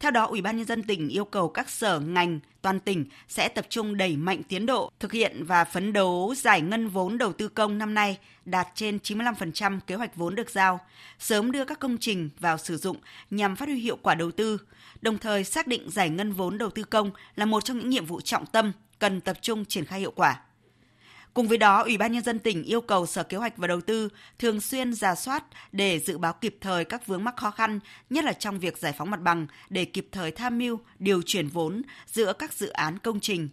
[0.01, 3.49] Theo đó, Ủy ban nhân dân tỉnh yêu cầu các sở ngành toàn tỉnh sẽ
[3.49, 7.33] tập trung đẩy mạnh tiến độ thực hiện và phấn đấu giải ngân vốn đầu
[7.33, 10.81] tư công năm nay đạt trên 95% kế hoạch vốn được giao,
[11.19, 12.97] sớm đưa các công trình vào sử dụng
[13.31, 14.59] nhằm phát huy hiệu quả đầu tư,
[15.03, 18.07] đồng thời xác định giải ngân vốn đầu tư công là một trong những nhiệm
[18.07, 20.41] vụ trọng tâm cần tập trung triển khai hiệu quả.
[21.35, 23.81] Cùng với đó, Ủy ban Nhân dân tỉnh yêu cầu Sở Kế hoạch và Đầu
[23.81, 27.81] tư thường xuyên giả soát để dự báo kịp thời các vướng mắc khó khăn,
[28.11, 31.49] nhất là trong việc giải phóng mặt bằng để kịp thời tham mưu, điều chuyển
[31.49, 33.49] vốn giữa các dự án công trình.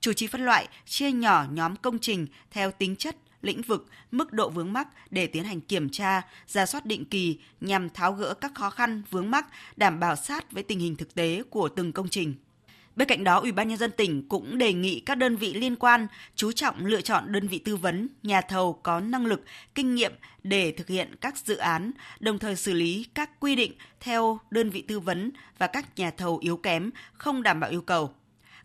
[0.00, 4.32] Chủ trì phân loại, chia nhỏ nhóm công trình theo tính chất, lĩnh vực, mức
[4.32, 8.34] độ vướng mắc để tiến hành kiểm tra, giả soát định kỳ nhằm tháo gỡ
[8.34, 11.92] các khó khăn, vướng mắc, đảm bảo sát với tình hình thực tế của từng
[11.92, 12.34] công trình.
[12.96, 15.76] Bên cạnh đó, Ủy ban nhân dân tỉnh cũng đề nghị các đơn vị liên
[15.76, 19.94] quan chú trọng lựa chọn đơn vị tư vấn, nhà thầu có năng lực, kinh
[19.94, 24.38] nghiệm để thực hiện các dự án, đồng thời xử lý các quy định theo
[24.50, 28.14] đơn vị tư vấn và các nhà thầu yếu kém không đảm bảo yêu cầu.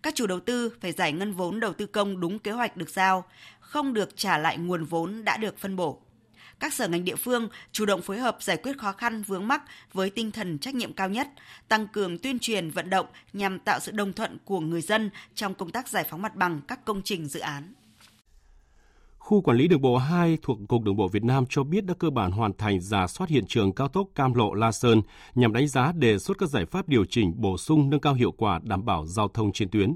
[0.03, 2.89] Các chủ đầu tư phải giải ngân vốn đầu tư công đúng kế hoạch được
[2.89, 3.25] giao,
[3.59, 6.01] không được trả lại nguồn vốn đã được phân bổ
[6.59, 9.61] các sở ngành địa phương chủ động phối hợp giải quyết khó khăn vướng mắc
[9.93, 11.27] với tinh thần trách nhiệm cao nhất,
[11.67, 15.53] tăng cường tuyên truyền vận động nhằm tạo sự đồng thuận của người dân trong
[15.53, 17.73] công tác giải phóng mặt bằng các công trình dự án.
[19.17, 21.93] Khu quản lý đường bộ 2 thuộc Cục Đường bộ Việt Nam cho biết đã
[21.99, 25.01] cơ bản hoàn thành giả soát hiện trường cao tốc Cam Lộ La Sơn
[25.35, 28.31] nhằm đánh giá đề xuất các giải pháp điều chỉnh bổ sung nâng cao hiệu
[28.31, 29.95] quả đảm bảo giao thông trên tuyến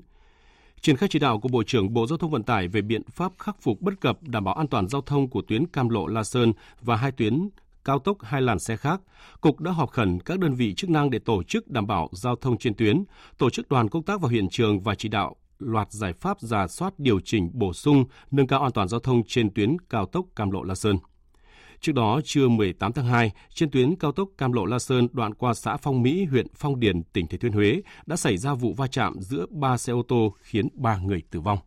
[0.81, 3.31] triển khai chỉ đạo của Bộ trưởng Bộ Giao thông Vận tải về biện pháp
[3.39, 6.23] khắc phục bất cập đảm bảo an toàn giao thông của tuyến Cam Lộ La
[6.23, 7.49] Sơn và hai tuyến
[7.85, 9.01] cao tốc hai làn xe khác,
[9.41, 12.35] Cục đã họp khẩn các đơn vị chức năng để tổ chức đảm bảo giao
[12.35, 13.03] thông trên tuyến,
[13.37, 16.67] tổ chức đoàn công tác vào hiện trường và chỉ đạo loạt giải pháp giả
[16.67, 20.25] soát điều chỉnh bổ sung nâng cao an toàn giao thông trên tuyến cao tốc
[20.35, 20.97] Cam Lộ La Sơn.
[21.81, 25.33] Trước đó, trưa 18 tháng 2, trên tuyến cao tốc Cam Lộ La Sơn đoạn
[25.33, 28.73] qua xã Phong Mỹ, huyện Phong Điền, tỉnh Thừa Thiên Huế đã xảy ra vụ
[28.73, 31.59] va chạm giữa ba xe ô tô khiến ba người tử vong.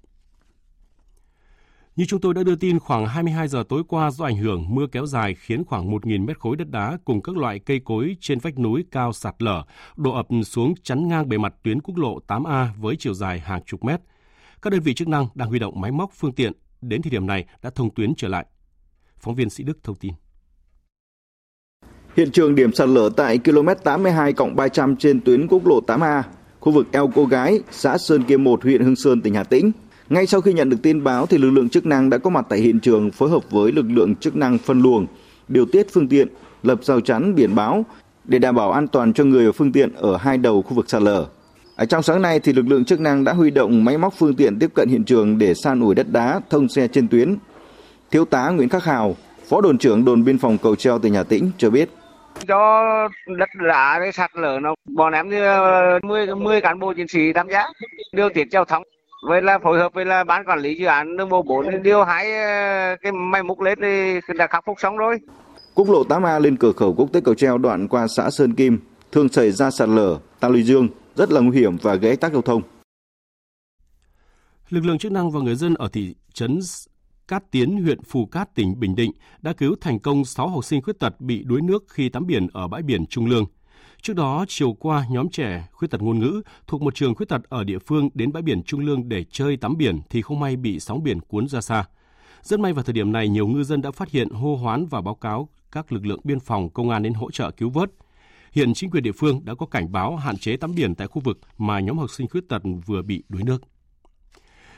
[1.96, 4.87] Như chúng tôi đã đưa tin, khoảng 22 giờ tối qua do ảnh hưởng mưa
[4.92, 8.38] kéo dài khiến khoảng 1.000 mét khối đất đá cùng các loại cây cối trên
[8.38, 9.64] vách núi cao sạt lở,
[9.96, 13.62] đổ ập xuống chắn ngang bề mặt tuyến quốc lộ 8A với chiều dài hàng
[13.66, 14.00] chục mét.
[14.62, 17.27] Các đơn vị chức năng đang huy động máy móc phương tiện đến thời điểm
[17.27, 18.46] này đã thông tuyến trở lại.
[19.25, 20.13] Phóng viên Sĩ Đức thông tin.
[22.17, 26.23] Hiện trường điểm sạt lở tại km 82 cộng 300 trên tuyến quốc lộ 8A,
[26.61, 29.73] khu vực eo Cô Gái, xã Sơn Kiêm 1, huyện Hưng Sơn, tỉnh Hà Tĩnh.
[30.09, 32.47] Ngay sau khi nhận được tin báo thì lực lượng chức năng đã có mặt
[32.49, 35.07] tại hiện trường phối hợp với lực lượng chức năng phân luồng,
[35.49, 36.29] điều tiết phương tiện,
[36.63, 37.85] lập rào chắn biển báo
[38.25, 40.91] để đảm bảo an toàn cho người và phương tiện ở hai đầu khu vực
[40.91, 41.27] sạt lở.
[41.77, 44.37] Ở trong sáng nay thì lực lượng chức năng đã huy động máy móc phương
[44.37, 47.37] tiện tiếp cận hiện trường để san ủi đất đá thông xe trên tuyến,
[48.14, 49.16] Thiếu tá Nguyễn Khắc Hào,
[49.48, 51.90] Phó đồn trưởng đồn biên phòng Cầu Treo tỉnh Hà Tĩnh cho biết.
[52.48, 52.85] Do
[53.38, 55.37] đất đá cái sạt lở nó bọn em thì
[56.03, 57.64] 10 ờ, 10 cán bộ chiến sĩ tham gia
[58.12, 58.83] điều tiết giao thông
[59.29, 62.05] vậy là phối hợp với là ban quản lý dự án đường bộ 4 điều
[62.05, 65.18] hai ờ, cái máy múc lên thì đã khắc phục xong rồi.
[65.74, 68.79] Quốc lộ 8A lên cửa khẩu quốc tế Cầu Treo đoạn qua xã Sơn Kim
[69.12, 72.33] thường xảy ra sạt lở, ta luy dương rất là nguy hiểm và gây tắc
[72.33, 72.62] giao thông.
[74.70, 76.61] Lực lượng chức năng và người dân ở thị trấn
[77.29, 80.83] Cát Tiến, huyện Phù Cát, tỉnh Bình Định đã cứu thành công 6 học sinh
[80.83, 83.45] khuyết tật bị đuối nước khi tắm biển ở bãi biển Trung Lương.
[84.03, 87.43] Trước đó, chiều qua, nhóm trẻ khuyết tật ngôn ngữ thuộc một trường khuyết tật
[87.49, 90.57] ở địa phương đến bãi biển Trung Lương để chơi tắm biển thì không may
[90.57, 91.85] bị sóng biển cuốn ra xa.
[92.43, 95.01] Rất may vào thời điểm này, nhiều ngư dân đã phát hiện hô hoán và
[95.01, 97.91] báo cáo các lực lượng biên phòng, công an đến hỗ trợ cứu vớt.
[98.53, 101.21] Hiện chính quyền địa phương đã có cảnh báo hạn chế tắm biển tại khu
[101.25, 103.63] vực mà nhóm học sinh khuyết tật vừa bị đuối nước.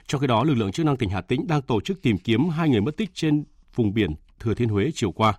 [0.07, 2.49] Trong khi đó, lực lượng chức năng tỉnh Hà Tĩnh đang tổ chức tìm kiếm
[2.49, 5.35] hai người mất tích trên vùng biển Thừa Thiên Huế chiều qua.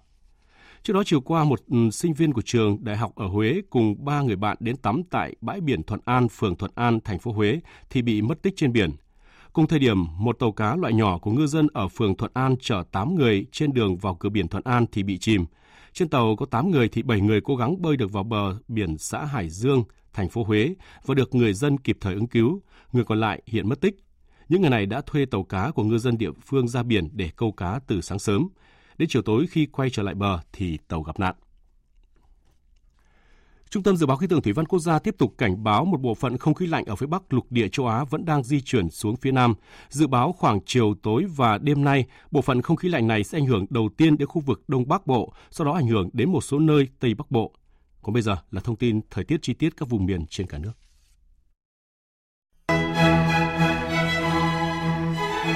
[0.83, 4.05] Trước đó chiều qua, một ừ, sinh viên của trường đại học ở Huế cùng
[4.05, 7.31] ba người bạn đến tắm tại bãi biển Thuận An, phường Thuận An, thành phố
[7.31, 8.91] Huế thì bị mất tích trên biển.
[9.53, 12.55] Cùng thời điểm, một tàu cá loại nhỏ của ngư dân ở phường Thuận An
[12.61, 15.45] chở 8 người trên đường vào cửa biển Thuận An thì bị chìm.
[15.93, 18.97] Trên tàu có 8 người thì 7 người cố gắng bơi được vào bờ biển
[18.97, 20.75] xã Hải Dương, thành phố Huế
[21.05, 22.61] và được người dân kịp thời ứng cứu.
[22.91, 24.06] Người còn lại hiện mất tích.
[24.49, 27.29] Những người này đã thuê tàu cá của ngư dân địa phương ra biển để
[27.35, 28.47] câu cá từ sáng sớm.
[28.97, 31.35] Đến chiều tối khi quay trở lại bờ thì tàu gặp nạn.
[33.69, 36.01] Trung tâm Dự báo Khí tượng Thủy văn Quốc gia tiếp tục cảnh báo một
[36.01, 38.61] bộ phận không khí lạnh ở phía Bắc lục địa châu Á vẫn đang di
[38.61, 39.53] chuyển xuống phía Nam.
[39.89, 43.37] Dự báo khoảng chiều tối và đêm nay, bộ phận không khí lạnh này sẽ
[43.37, 46.31] ảnh hưởng đầu tiên đến khu vực Đông Bắc Bộ, sau đó ảnh hưởng đến
[46.31, 47.53] một số nơi Tây Bắc Bộ.
[48.01, 50.57] Còn bây giờ là thông tin thời tiết chi tiết các vùng miền trên cả
[50.57, 50.73] nước.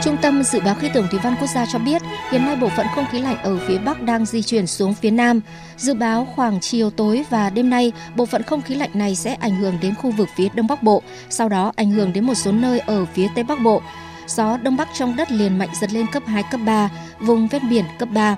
[0.03, 2.69] Trung tâm Dự báo Khí tượng Thủy văn Quốc gia cho biết, hiện nay bộ
[2.69, 5.41] phận không khí lạnh ở phía Bắc đang di chuyển xuống phía Nam.
[5.77, 9.33] Dự báo khoảng chiều tối và đêm nay, bộ phận không khí lạnh này sẽ
[9.33, 12.33] ảnh hưởng đến khu vực phía Đông Bắc Bộ, sau đó ảnh hưởng đến một
[12.33, 13.81] số nơi ở phía Tây Bắc Bộ.
[14.27, 17.69] Gió Đông Bắc trong đất liền mạnh dần lên cấp 2, cấp 3, vùng ven
[17.69, 18.35] biển cấp 3.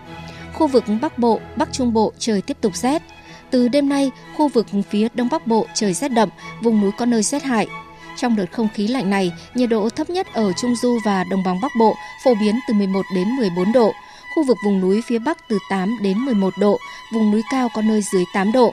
[0.54, 3.02] Khu vực Bắc Bộ, Bắc Trung Bộ trời tiếp tục rét.
[3.52, 6.30] Từ đêm nay, khu vực phía Đông Bắc Bộ trời rét đậm,
[6.62, 7.67] vùng núi có nơi rét hại,
[8.17, 11.43] trong đợt không khí lạnh này, nhiệt độ thấp nhất ở Trung Du và Đồng
[11.43, 13.93] bằng Bắc Bộ phổ biến từ 11 đến 14 độ,
[14.36, 16.78] khu vực vùng núi phía Bắc từ 8 đến 11 độ,
[17.13, 18.71] vùng núi cao có nơi dưới 8 độ.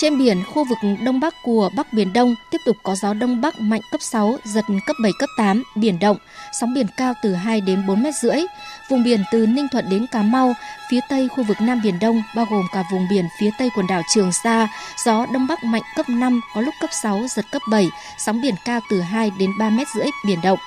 [0.00, 3.40] Trên biển, khu vực đông bắc của Bắc Biển Đông tiếp tục có gió đông
[3.40, 6.16] bắc mạnh cấp 6, giật cấp 7, cấp 8, biển động,
[6.60, 8.40] sóng biển cao từ 2 đến 4 mét rưỡi.
[8.90, 10.54] Vùng biển từ Ninh Thuận đến Cà Mau,
[10.90, 13.86] phía tây khu vực Nam Biển Đông, bao gồm cả vùng biển phía tây quần
[13.86, 14.68] đảo Trường Sa,
[15.04, 18.54] gió đông bắc mạnh cấp 5, có lúc cấp 6, giật cấp 7, sóng biển
[18.64, 20.58] cao từ 2 đến 3 mét rưỡi, biển động.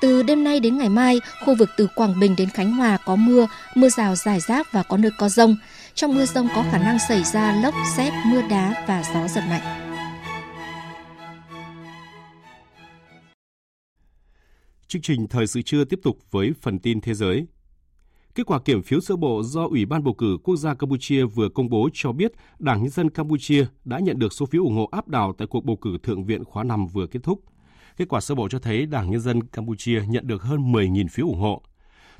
[0.00, 3.16] Từ đêm nay đến ngày mai, khu vực từ Quảng Bình đến Khánh Hòa có
[3.16, 5.56] mưa, mưa rào rải rác và có nơi có rông.
[5.94, 9.44] Trong mưa rông có khả năng xảy ra lốc, xét, mưa đá và gió giật
[9.48, 9.80] mạnh.
[14.86, 17.46] Chương trình Thời sự trưa tiếp tục với phần tin thế giới.
[18.34, 21.48] Kết quả kiểm phiếu sơ bộ do Ủy ban bầu cử quốc gia Campuchia vừa
[21.48, 24.88] công bố cho biết Đảng Nhân dân Campuchia đã nhận được số phiếu ủng hộ
[24.92, 27.40] áp đảo tại cuộc bầu cử Thượng viện khóa 5 vừa kết thúc.
[27.96, 31.26] Kết quả sơ bộ cho thấy Đảng Nhân dân Campuchia nhận được hơn 10.000 phiếu
[31.26, 31.62] ủng hộ.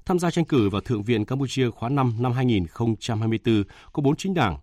[0.07, 4.35] Tham gia tranh cử vào Thượng viện Campuchia khóa 5 năm 2024 có 4 chính
[4.35, 4.59] đảng.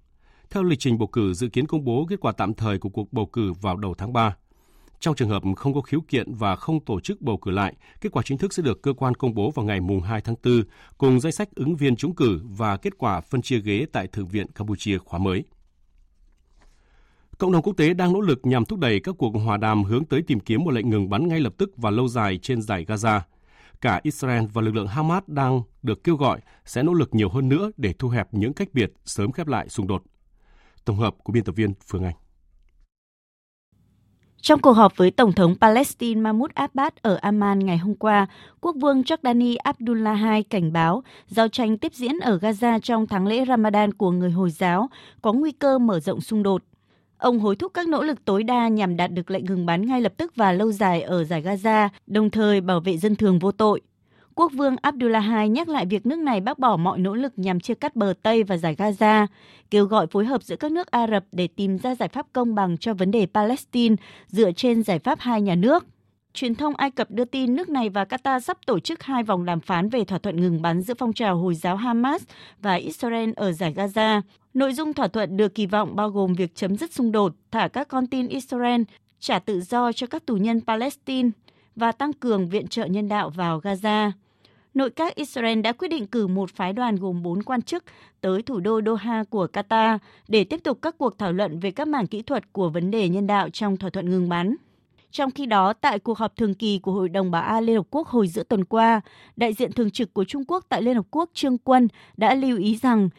[0.49, 3.13] Theo lịch trình bầu cử dự kiến công bố kết quả tạm thời của cuộc
[3.13, 4.35] bầu cử vào đầu tháng 3.
[4.99, 8.09] Trong trường hợp không có khiếu kiện và không tổ chức bầu cử lại, kết
[8.11, 10.63] quả chính thức sẽ được cơ quan công bố vào ngày mùng 2 tháng 4
[10.97, 14.27] cùng danh sách ứng viên trúng cử và kết quả phân chia ghế tại Thượng
[14.27, 15.43] viện Campuchia khóa mới.
[17.37, 20.05] Cộng đồng quốc tế đang nỗ lực nhằm thúc đẩy các cuộc hòa đàm hướng
[20.05, 22.85] tới tìm kiếm một lệnh ngừng bắn ngay lập tức và lâu dài trên giải
[22.85, 23.19] Gaza.
[23.81, 27.49] Cả Israel và lực lượng Hamas đang được kêu gọi sẽ nỗ lực nhiều hơn
[27.49, 30.03] nữa để thu hẹp những cách biệt sớm khép lại xung đột.
[30.85, 32.15] Tổng hợp của biên tập viên Phương Anh.
[34.41, 38.27] Trong cuộc họp với Tổng thống Palestine Mahmoud Abbas ở Amman ngày hôm qua,
[38.61, 43.27] Quốc vương Jordani Abdullah II cảnh báo giao tranh tiếp diễn ở Gaza trong tháng
[43.27, 44.89] lễ Ramadan của người Hồi giáo
[45.21, 46.63] có nguy cơ mở rộng xung đột.
[47.21, 50.01] Ông hối thúc các nỗ lực tối đa nhằm đạt được lệnh ngừng bắn ngay
[50.01, 53.51] lập tức và lâu dài ở giải Gaza, đồng thời bảo vệ dân thường vô
[53.51, 53.81] tội.
[54.35, 57.59] Quốc vương Abdullah II nhắc lại việc nước này bác bỏ mọi nỗ lực nhằm
[57.59, 59.27] chia cắt bờ Tây và giải Gaza,
[59.71, 62.55] kêu gọi phối hợp giữa các nước Ả Rập để tìm ra giải pháp công
[62.55, 63.95] bằng cho vấn đề Palestine
[64.27, 65.85] dựa trên giải pháp hai nhà nước.
[66.33, 69.45] Truyền thông Ai Cập đưa tin nước này và Qatar sắp tổ chức hai vòng
[69.45, 72.23] đàm phán về thỏa thuận ngừng bắn giữa phong trào Hồi giáo Hamas
[72.61, 74.21] và Israel ở giải Gaza.
[74.53, 77.67] Nội dung thỏa thuận được kỳ vọng bao gồm việc chấm dứt xung đột, thả
[77.67, 78.81] các con tin Israel,
[79.19, 81.29] trả tự do cho các tù nhân Palestine
[81.75, 84.11] và tăng cường viện trợ nhân đạo vào Gaza.
[84.73, 87.83] Nội các Israel đã quyết định cử một phái đoàn gồm 4 quan chức
[88.21, 91.87] tới thủ đô Doha của Qatar để tiếp tục các cuộc thảo luận về các
[91.87, 94.55] mảng kỹ thuật của vấn đề nhân đạo trong thỏa thuận ngừng bắn.
[95.11, 97.87] Trong khi đó, tại cuộc họp thường kỳ của Hội đồng Bảo an Liên Hợp
[97.89, 99.01] Quốc hồi giữa tuần qua,
[99.35, 101.87] đại diện thường trực của Trung Quốc tại Liên Hợp Quốc Trương Quân
[102.17, 103.09] đã lưu ý rằng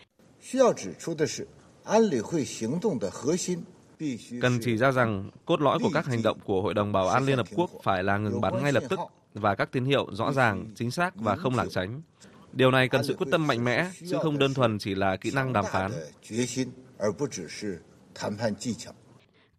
[4.41, 7.27] Cần chỉ ra rằng cốt lõi của các hành động của Hội đồng Bảo an
[7.27, 9.01] Liên Hợp Quốc phải là ngừng bắn ngay lập tức
[9.35, 12.03] và các tín hiệu rõ ràng, chính xác và không lảng tránh.
[12.53, 15.31] Điều này cần sự quyết tâm mạnh mẽ, chứ không đơn thuần chỉ là kỹ
[15.35, 15.93] năng đàm phán.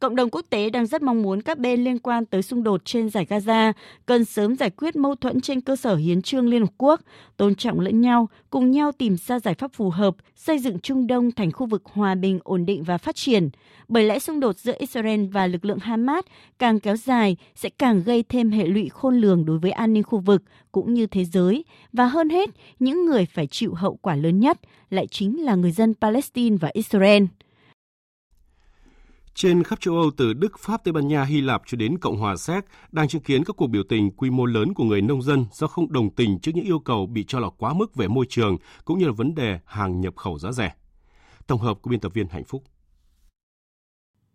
[0.03, 2.85] Cộng đồng quốc tế đang rất mong muốn các bên liên quan tới xung đột
[2.85, 3.73] trên giải Gaza
[4.05, 7.01] cần sớm giải quyết mâu thuẫn trên cơ sở hiến trương Liên Hợp Quốc,
[7.37, 11.07] tôn trọng lẫn nhau, cùng nhau tìm ra giải pháp phù hợp, xây dựng Trung
[11.07, 13.49] Đông thành khu vực hòa bình, ổn định và phát triển.
[13.87, 16.25] Bởi lẽ xung đột giữa Israel và lực lượng Hamas
[16.59, 20.03] càng kéo dài sẽ càng gây thêm hệ lụy khôn lường đối với an ninh
[20.03, 21.65] khu vực cũng như thế giới.
[21.93, 25.71] Và hơn hết, những người phải chịu hậu quả lớn nhất lại chính là người
[25.71, 27.23] dân Palestine và Israel.
[29.35, 32.17] Trên khắp châu Âu từ Đức, Pháp, Tây Ban Nha, Hy Lạp cho đến Cộng
[32.17, 35.21] hòa Séc đang chứng kiến các cuộc biểu tình quy mô lớn của người nông
[35.21, 38.07] dân do không đồng tình trước những yêu cầu bị cho là quá mức về
[38.07, 40.73] môi trường cũng như là vấn đề hàng nhập khẩu giá rẻ.
[41.47, 42.63] Tổng hợp của biên tập viên Hạnh Phúc.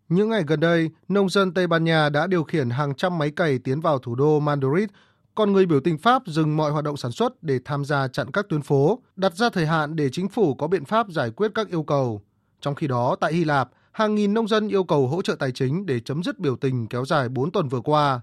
[0.08, 3.30] Những ngày gần đây, nông dân Tây Ban Nha đã điều khiển hàng trăm máy
[3.30, 4.88] cày tiến vào thủ đô Madrid,
[5.34, 8.30] còn người biểu tình Pháp dừng mọi hoạt động sản xuất để tham gia chặn
[8.30, 11.50] các tuyến phố, đặt ra thời hạn để chính phủ có biện pháp giải quyết
[11.54, 12.22] các yêu cầu.
[12.60, 15.52] Trong khi đó, tại Hy Lạp, hàng nghìn nông dân yêu cầu hỗ trợ tài
[15.52, 18.20] chính để chấm dứt biểu tình kéo dài 4 tuần vừa qua.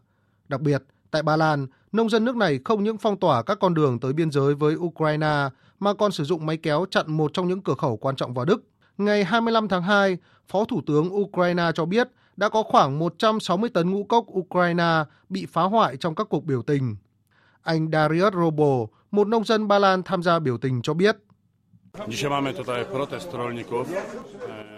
[0.47, 3.73] Đặc biệt, tại Ba Lan, nông dân nước này không những phong tỏa các con
[3.73, 7.47] đường tới biên giới với Ukraine mà còn sử dụng máy kéo chặn một trong
[7.47, 8.63] những cửa khẩu quan trọng vào Đức.
[8.97, 12.07] Ngày 25 tháng 2, Phó Thủ tướng Ukraine cho biết
[12.37, 16.61] đã có khoảng 160 tấn ngũ cốc Ukraine bị phá hoại trong các cuộc biểu
[16.61, 16.95] tình.
[17.63, 21.17] Anh Darius Robo, một nông dân Ba Lan tham gia biểu tình cho biết.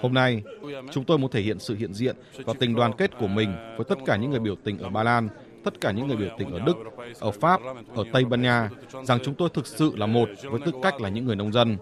[0.02, 0.44] Hôm nay,
[0.92, 3.86] chúng tôi muốn thể hiện sự hiện diện và tình đoàn kết của mình với
[3.90, 5.30] tất cả những người biểu tình ở Ba Lan,
[5.64, 6.76] tất cả những người biểu tình ở Đức,
[7.20, 7.62] ở Pháp,
[7.96, 8.70] ở Tây Ban Nha,
[9.04, 11.78] rằng chúng tôi thực sự là một với tư cách là những người nông dân.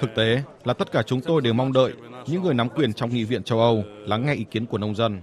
[0.00, 1.92] Thực tế là tất cả chúng tôi đều mong đợi
[2.26, 4.94] những người nắm quyền trong Nghị viện châu Âu lắng nghe ý kiến của nông
[4.94, 5.20] dân.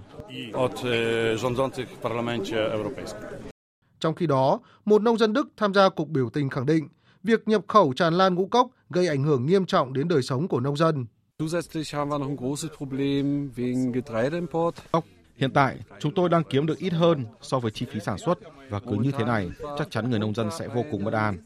[4.00, 6.88] Trong khi đó, một nông dân Đức tham gia cuộc biểu tình khẳng định
[7.22, 10.48] việc nhập khẩu tràn lan ngũ cốc gây ảnh hưởng nghiêm trọng đến đời sống
[10.48, 11.06] của nông dân.
[15.36, 18.38] Hiện tại, chúng tôi đang kiếm được ít hơn so với chi phí sản xuất
[18.70, 21.38] và cứ như thế này, chắc chắn người nông dân sẽ vô cùng bất an.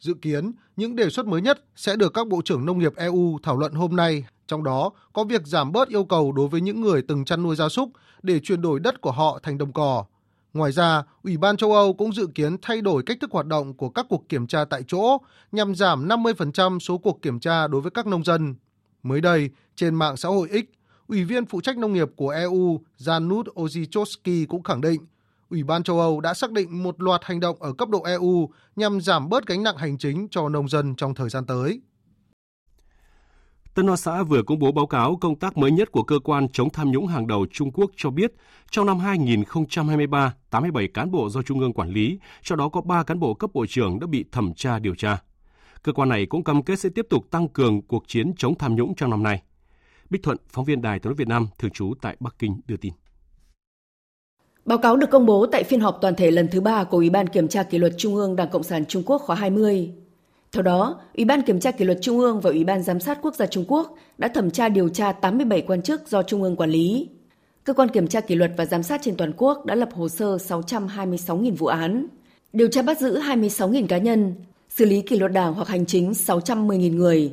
[0.00, 3.38] Dự kiến, những đề xuất mới nhất sẽ được các bộ trưởng nông nghiệp EU
[3.42, 6.80] thảo luận hôm nay, trong đó có việc giảm bớt yêu cầu đối với những
[6.80, 7.90] người từng chăn nuôi gia súc
[8.22, 10.04] để chuyển đổi đất của họ thành đồng cỏ.
[10.56, 13.74] Ngoài ra, Ủy ban châu Âu cũng dự kiến thay đổi cách thức hoạt động
[13.74, 15.18] của các cuộc kiểm tra tại chỗ
[15.52, 18.54] nhằm giảm 50% số cuộc kiểm tra đối với các nông dân.
[19.02, 20.64] Mới đây, trên mạng xã hội X,
[21.08, 25.00] Ủy viên phụ trách nông nghiệp của EU Janusz Ozichowski cũng khẳng định
[25.50, 28.50] Ủy ban châu Âu đã xác định một loạt hành động ở cấp độ EU
[28.76, 31.80] nhằm giảm bớt gánh nặng hành chính cho nông dân trong thời gian tới.
[33.76, 36.48] Tân Hoa Xã vừa công bố báo cáo công tác mới nhất của cơ quan
[36.48, 38.32] chống tham nhũng hàng đầu Trung Quốc cho biết,
[38.70, 43.02] trong năm 2023, 87 cán bộ do Trung ương quản lý, trong đó có 3
[43.02, 45.22] cán bộ cấp bộ trưởng đã bị thẩm tra điều tra.
[45.82, 48.76] Cơ quan này cũng cam kết sẽ tiếp tục tăng cường cuộc chiến chống tham
[48.76, 49.42] nhũng trong năm nay.
[50.10, 52.76] Bích Thuận, phóng viên Đài tiếng nói Việt Nam thường trú tại Bắc Kinh đưa
[52.76, 52.92] tin.
[54.64, 57.10] Báo cáo được công bố tại phiên họp toàn thể lần thứ ba của Ủy
[57.10, 60.05] ban Kiểm tra Kỷ luật Trung ương Đảng Cộng sản Trung Quốc khóa 20.
[60.52, 63.18] Theo đó, Ủy ban Kiểm tra Kỷ luật Trung ương và Ủy ban Giám sát
[63.22, 66.56] Quốc gia Trung Quốc đã thẩm tra điều tra 87 quan chức do Trung ương
[66.56, 67.08] quản lý.
[67.64, 70.08] Cơ quan Kiểm tra Kỷ luật và Giám sát trên toàn quốc đã lập hồ
[70.08, 72.06] sơ 626.000 vụ án,
[72.52, 74.34] điều tra bắt giữ 26.000 cá nhân,
[74.68, 77.32] xử lý kỷ luật đảng hoặc hành chính 610.000 người.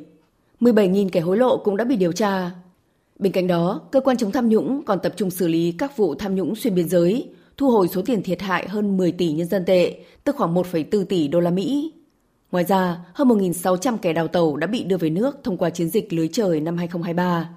[0.60, 2.52] 17.000 kẻ hối lộ cũng đã bị điều tra.
[3.20, 6.16] Bên cạnh đó, cơ quan chống tham nhũng còn tập trung xử lý các vụ
[6.16, 9.48] tham nhũng xuyên biên giới, thu hồi số tiền thiệt hại hơn 10 tỷ nhân
[9.48, 11.92] dân tệ, tức khoảng 1,4 tỷ đô la Mỹ.
[12.54, 15.90] Ngoài ra, hơn 1.600 kẻ đào tàu đã bị đưa về nước thông qua chiến
[15.90, 17.50] dịch lưới trời năm 2023.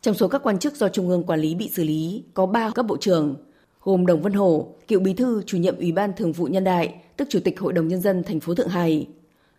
[0.00, 2.70] Trong số các quan chức do Trung ương quản lý bị xử lý, có 3
[2.70, 3.36] cấp bộ trưởng,
[3.82, 6.94] gồm Đồng Văn Hổ, cựu bí thư chủ nhiệm Ủy ban Thường vụ Nhân đại,
[7.16, 9.06] tức Chủ tịch Hội đồng Nhân dân thành phố Thượng Hải,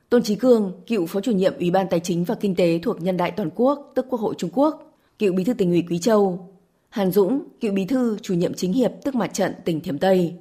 [0.09, 3.01] Tôn Trí Cương, cựu phó chủ nhiệm Ủy ban Tài chính và Kinh tế thuộc
[3.01, 5.99] Nhân đại Toàn quốc, tức Quốc hội Trung Quốc, cựu bí thư tỉnh ủy Quý
[5.99, 6.49] Châu,
[6.89, 10.33] Hàn Dũng, cựu bí thư chủ nhiệm chính hiệp tức mặt trận tỉnh Thiểm Tây.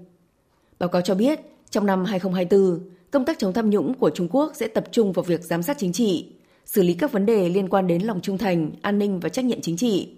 [0.78, 4.52] Báo cáo cho biết, trong năm 2024, công tác chống tham nhũng của Trung Quốc
[4.54, 6.32] sẽ tập trung vào việc giám sát chính trị,
[6.64, 9.44] xử lý các vấn đề liên quan đến lòng trung thành, an ninh và trách
[9.44, 10.16] nhiệm chính trị.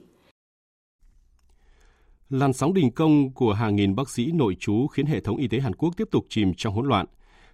[2.30, 5.48] Làn sóng đình công của hàng nghìn bác sĩ nội trú khiến hệ thống y
[5.48, 7.06] tế Hàn Quốc tiếp tục chìm trong hỗn loạn.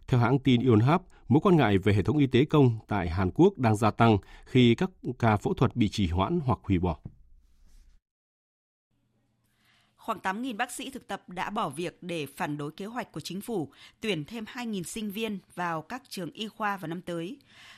[0.08, 3.30] Theo hãng tin Yonhap, mối quan ngại về hệ thống y tế công tại Hàn
[3.30, 6.96] Quốc đang gia tăng khi các ca phẫu thuật bị trì hoãn hoặc hủy bỏ.
[10.08, 13.20] Khoảng 8.000 bác sĩ thực tập đã bỏ việc để phản đối kế hoạch của
[13.20, 17.36] chính phủ tuyển thêm 2.000 sinh viên vào các trường y khoa vào năm tới.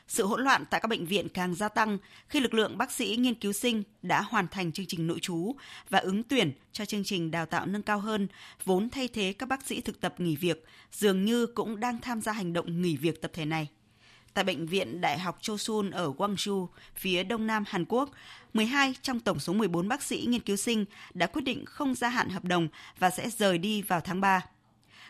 [0.08, 3.16] Sự hỗn loạn tại các bệnh viện càng gia tăng khi lực lượng bác sĩ
[3.16, 5.52] nghiên cứu sinh đã hoàn thành chương trình nội trú
[5.88, 8.28] và ứng tuyển cho chương trình đào tạo nâng cao hơn,
[8.64, 12.20] vốn thay thế các bác sĩ thực tập nghỉ việc, dường như cũng đang tham
[12.20, 13.68] gia hành động nghỉ việc tập thể này.
[14.34, 18.10] Tại Bệnh viện Đại học Chosun ở Gwangju, phía đông nam Hàn Quốc,
[18.54, 22.08] 12 trong tổng số 14 bác sĩ nghiên cứu sinh đã quyết định không gia
[22.08, 24.44] hạn hợp đồng và sẽ rời đi vào tháng 3.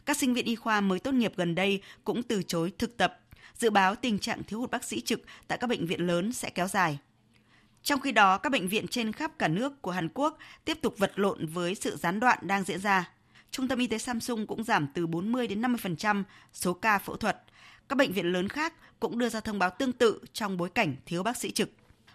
[0.07, 3.21] Các sinh viên y khoa mới tốt nghiệp gần đây cũng từ chối thực tập.
[3.55, 6.51] Dự báo tình trạng thiếu hụt bác sĩ trực tại các bệnh viện lớn sẽ
[6.51, 6.99] kéo dài.
[7.83, 10.95] Trong khi đó, các bệnh viện trên khắp cả nước của Hàn Quốc tiếp tục
[10.99, 13.11] vật lộn với sự gián đoạn đang diễn ra.
[13.51, 16.23] Trung tâm y tế Samsung cũng giảm từ 40 đến 50%
[16.53, 17.43] số ca phẫu thuật.
[17.91, 20.97] Các bệnh viện lớn khác cũng đưa ra thông báo tương tự trong bối cảnh
[21.07, 21.71] thiếu bác sĩ trực.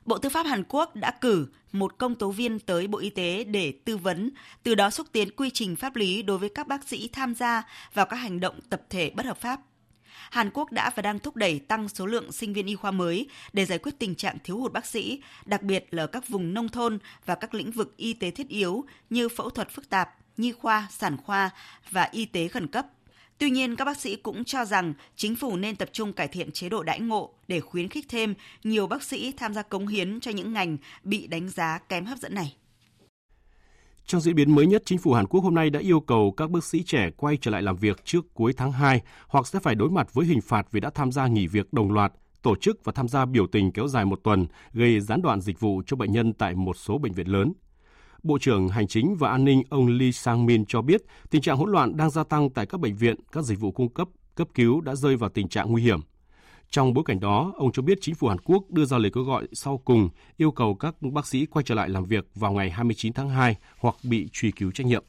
[0.06, 3.44] Bộ Tư pháp Hàn Quốc đã cử một công tố viên tới Bộ Y tế
[3.44, 4.30] để tư vấn,
[4.64, 7.64] từ đó xúc tiến quy trình pháp lý đối với các bác sĩ tham gia
[7.94, 9.60] vào các hành động tập thể bất hợp pháp.
[10.32, 13.30] Hàn Quốc đã và đang thúc đẩy tăng số lượng sinh viên y khoa mới
[13.54, 16.70] để giải quyết tình trạng thiếu hụt bác sĩ, đặc biệt là các vùng nông
[16.70, 20.52] thôn và các lĩnh vực y tế thiết yếu như phẫu thuật phức tạp, nhi
[20.52, 21.50] khoa, sản khoa
[21.92, 22.88] và y tế khẩn cấp.
[23.38, 26.52] Tuy nhiên, các bác sĩ cũng cho rằng chính phủ nên tập trung cải thiện
[26.52, 28.34] chế độ đãi ngộ để khuyến khích thêm
[28.64, 32.18] nhiều bác sĩ tham gia cống hiến cho những ngành bị đánh giá kém hấp
[32.18, 32.56] dẫn này.
[34.06, 36.50] Trong diễn biến mới nhất, chính phủ Hàn Quốc hôm nay đã yêu cầu các
[36.50, 39.76] bác sĩ trẻ quay trở lại làm việc trước cuối tháng 2 hoặc sẽ phải
[39.76, 42.84] đối mặt với hình phạt vì đã tham gia nghỉ việc đồng loạt, tổ chức
[42.84, 45.98] và tham gia biểu tình kéo dài một tuần, gây gián đoạn dịch vụ cho
[45.98, 47.54] bệnh nhân tại một số bệnh viện lớn.
[48.26, 51.72] Bộ trưởng Hành chính và An ninh ông Lee Sang-min cho biết tình trạng hỗn
[51.72, 54.82] loạn đang gia tăng tại các bệnh viện, các dịch vụ cung cấp cấp cứu
[54.82, 56.00] đã rơi vào tình trạng nguy hiểm.
[56.70, 59.24] Trong bối cảnh đó, ông cho biết chính phủ Hàn Quốc đưa ra lời kêu
[59.24, 62.70] gọi sau cùng yêu cầu các bác sĩ quay trở lại làm việc vào ngày
[62.70, 65.04] 29 tháng 2 hoặc bị truy cứu trách nhiệm.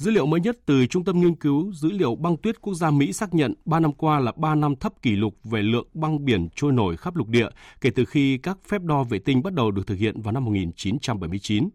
[0.00, 2.90] Dữ liệu mới nhất từ Trung tâm Nghiên cứu Dữ liệu băng tuyết quốc gia
[2.90, 6.24] Mỹ xác nhận 3 năm qua là 3 năm thấp kỷ lục về lượng băng
[6.24, 7.48] biển trôi nổi khắp lục địa
[7.80, 10.44] kể từ khi các phép đo vệ tinh bắt đầu được thực hiện vào năm
[10.44, 11.68] 1979.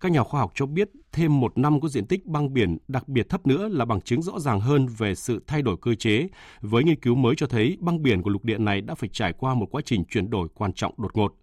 [0.00, 3.08] Các nhà khoa học cho biết thêm một năm có diện tích băng biển đặc
[3.08, 6.28] biệt thấp nữa là bằng chứng rõ ràng hơn về sự thay đổi cơ chế.
[6.60, 9.32] Với nghiên cứu mới cho thấy, băng biển của lục địa này đã phải trải
[9.32, 11.34] qua một quá trình chuyển đổi quan trọng đột ngột.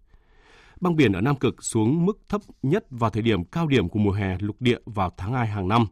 [0.80, 3.98] Băng biển ở Nam Cực xuống mức thấp nhất vào thời điểm cao điểm của
[3.98, 5.86] mùa hè lục địa vào tháng 2 hàng năm.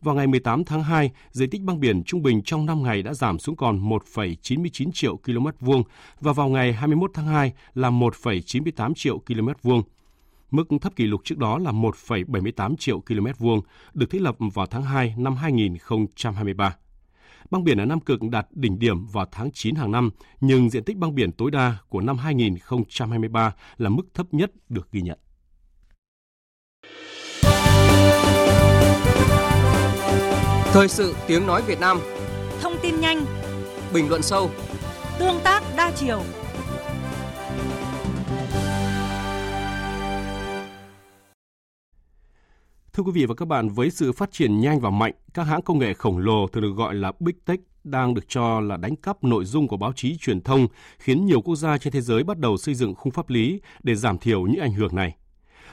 [0.00, 3.14] Vào ngày 18 tháng 2, diện tích băng biển trung bình trong 5 ngày đã
[3.14, 5.82] giảm xuống còn 1,99 triệu km vuông
[6.20, 9.82] và vào ngày 21 tháng 2 là 1,98 triệu km vuông.
[10.50, 13.60] Mức thấp kỷ lục trước đó là 1,78 triệu km vuông,
[13.94, 16.76] được thiết lập vào tháng 2 năm 2023.
[17.50, 20.84] Băng biển ở Nam Cực đạt đỉnh điểm vào tháng 9 hàng năm, nhưng diện
[20.84, 25.18] tích băng biển tối đa của năm 2023 là mức thấp nhất được ghi nhận.
[30.76, 32.00] Thời sự tiếng nói Việt Nam.
[32.60, 33.24] Thông tin nhanh.
[33.92, 34.50] Bình luận sâu.
[35.18, 36.22] Tương tác đa chiều.
[42.92, 45.62] Thưa quý vị và các bạn, với sự phát triển nhanh và mạnh, các hãng
[45.62, 48.96] công nghệ khổng lồ thường được gọi là Big Tech đang được cho là đánh
[48.96, 50.66] cắp nội dung của báo chí truyền thông,
[50.98, 53.94] khiến nhiều quốc gia trên thế giới bắt đầu xây dựng khung pháp lý để
[53.94, 55.16] giảm thiểu những ảnh hưởng này.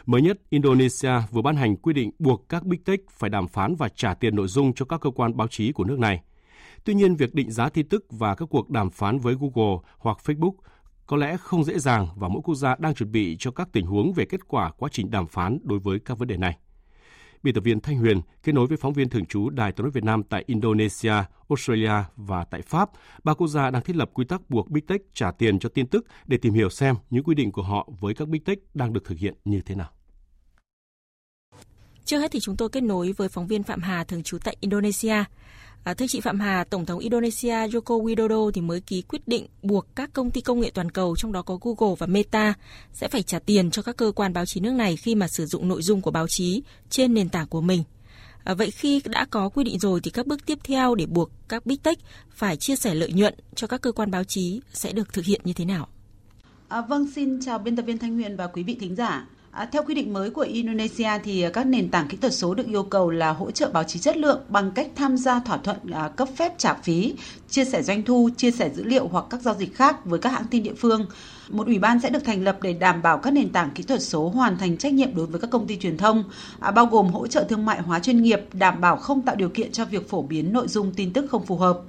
[0.05, 3.75] Mới nhất, Indonesia vừa ban hành quy định buộc các Big Tech phải đàm phán
[3.75, 6.21] và trả tiền nội dung cho các cơ quan báo chí của nước này.
[6.83, 10.17] Tuy nhiên, việc định giá tin tức và các cuộc đàm phán với Google hoặc
[10.23, 10.53] Facebook
[11.07, 13.85] có lẽ không dễ dàng và mỗi quốc gia đang chuẩn bị cho các tình
[13.85, 16.57] huống về kết quả quá trình đàm phán đối với các vấn đề này.
[17.43, 19.91] Biên tập viên Thanh Huyền kết nối với phóng viên thường trú Đài tiếng nói
[19.91, 21.13] Việt Nam tại Indonesia,
[21.49, 22.89] Australia và tại Pháp,
[23.23, 25.87] ba quốc gia đang thiết lập quy tắc buộc Big Tech trả tiền cho tin
[25.87, 28.93] tức để tìm hiểu xem những quy định của họ với các Big Tech đang
[28.93, 29.89] được thực hiện như thế nào.
[32.05, 34.57] Trước hết thì chúng tôi kết nối với phóng viên Phạm Hà thường trú tại
[34.59, 35.23] Indonesia.
[35.83, 39.47] À, thưa chị Phạm Hà, Tổng thống Indonesia Joko Widodo thì mới ký quyết định
[39.61, 42.53] buộc các công ty công nghệ toàn cầu, trong đó có Google và Meta,
[42.93, 45.45] sẽ phải trả tiền cho các cơ quan báo chí nước này khi mà sử
[45.45, 47.83] dụng nội dung của báo chí trên nền tảng của mình.
[48.43, 51.29] À, vậy khi đã có quy định rồi thì các bước tiếp theo để buộc
[51.49, 51.99] các Big Tech
[52.31, 55.41] phải chia sẻ lợi nhuận cho các cơ quan báo chí sẽ được thực hiện
[55.43, 55.87] như thế nào?
[56.67, 59.27] À, vâng, xin chào biên tập viên Thanh Huyền và quý vị thính giả.
[59.53, 62.53] À, theo quy định mới của Indonesia thì à, các nền tảng kỹ thuật số
[62.53, 65.57] được yêu cầu là hỗ trợ báo chí chất lượng bằng cách tham gia thỏa
[65.57, 67.15] thuận à, cấp phép trả phí,
[67.49, 70.29] chia sẻ doanh thu, chia sẻ dữ liệu hoặc các giao dịch khác với các
[70.29, 71.05] hãng tin địa phương.
[71.49, 74.01] Một ủy ban sẽ được thành lập để đảm bảo các nền tảng kỹ thuật
[74.01, 76.23] số hoàn thành trách nhiệm đối với các công ty truyền thông,
[76.59, 79.49] à, bao gồm hỗ trợ thương mại hóa chuyên nghiệp, đảm bảo không tạo điều
[79.49, 81.79] kiện cho việc phổ biến nội dung tin tức không phù hợp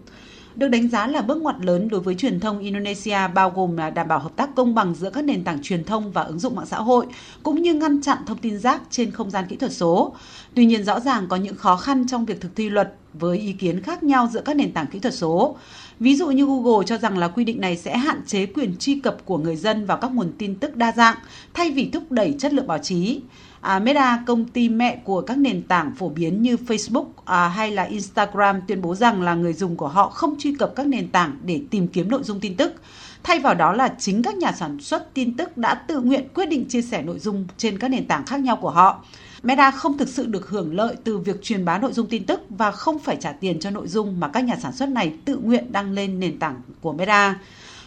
[0.57, 3.90] được đánh giá là bước ngoặt lớn đối với truyền thông Indonesia, bao gồm là
[3.90, 6.57] đảm bảo hợp tác công bằng giữa các nền tảng truyền thông và ứng dụng
[6.57, 7.07] mạng xã hội,
[7.42, 10.14] cũng như ngăn chặn thông tin rác trên không gian kỹ thuật số.
[10.55, 13.52] Tuy nhiên, rõ ràng có những khó khăn trong việc thực thi luật với ý
[13.52, 15.57] kiến khác nhau giữa các nền tảng kỹ thuật số.
[16.00, 19.00] Ví dụ như Google cho rằng là quy định này sẽ hạn chế quyền truy
[19.00, 21.16] cập của người dân vào các nguồn tin tức đa dạng,
[21.55, 23.20] thay vì thúc đẩy chất lượng báo chí.
[23.64, 27.70] À, Meta, công ty mẹ của các nền tảng phổ biến như Facebook à, hay
[27.70, 31.08] là Instagram tuyên bố rằng là người dùng của họ không truy cập các nền
[31.08, 32.74] tảng để tìm kiếm nội dung tin tức.
[33.22, 36.46] Thay vào đó là chính các nhà sản xuất tin tức đã tự nguyện quyết
[36.46, 39.04] định chia sẻ nội dung trên các nền tảng khác nhau của họ.
[39.42, 42.40] Meta không thực sự được hưởng lợi từ việc truyền bá nội dung tin tức
[42.48, 45.36] và không phải trả tiền cho nội dung mà các nhà sản xuất này tự
[45.36, 47.38] nguyện đăng lên nền tảng của Meta.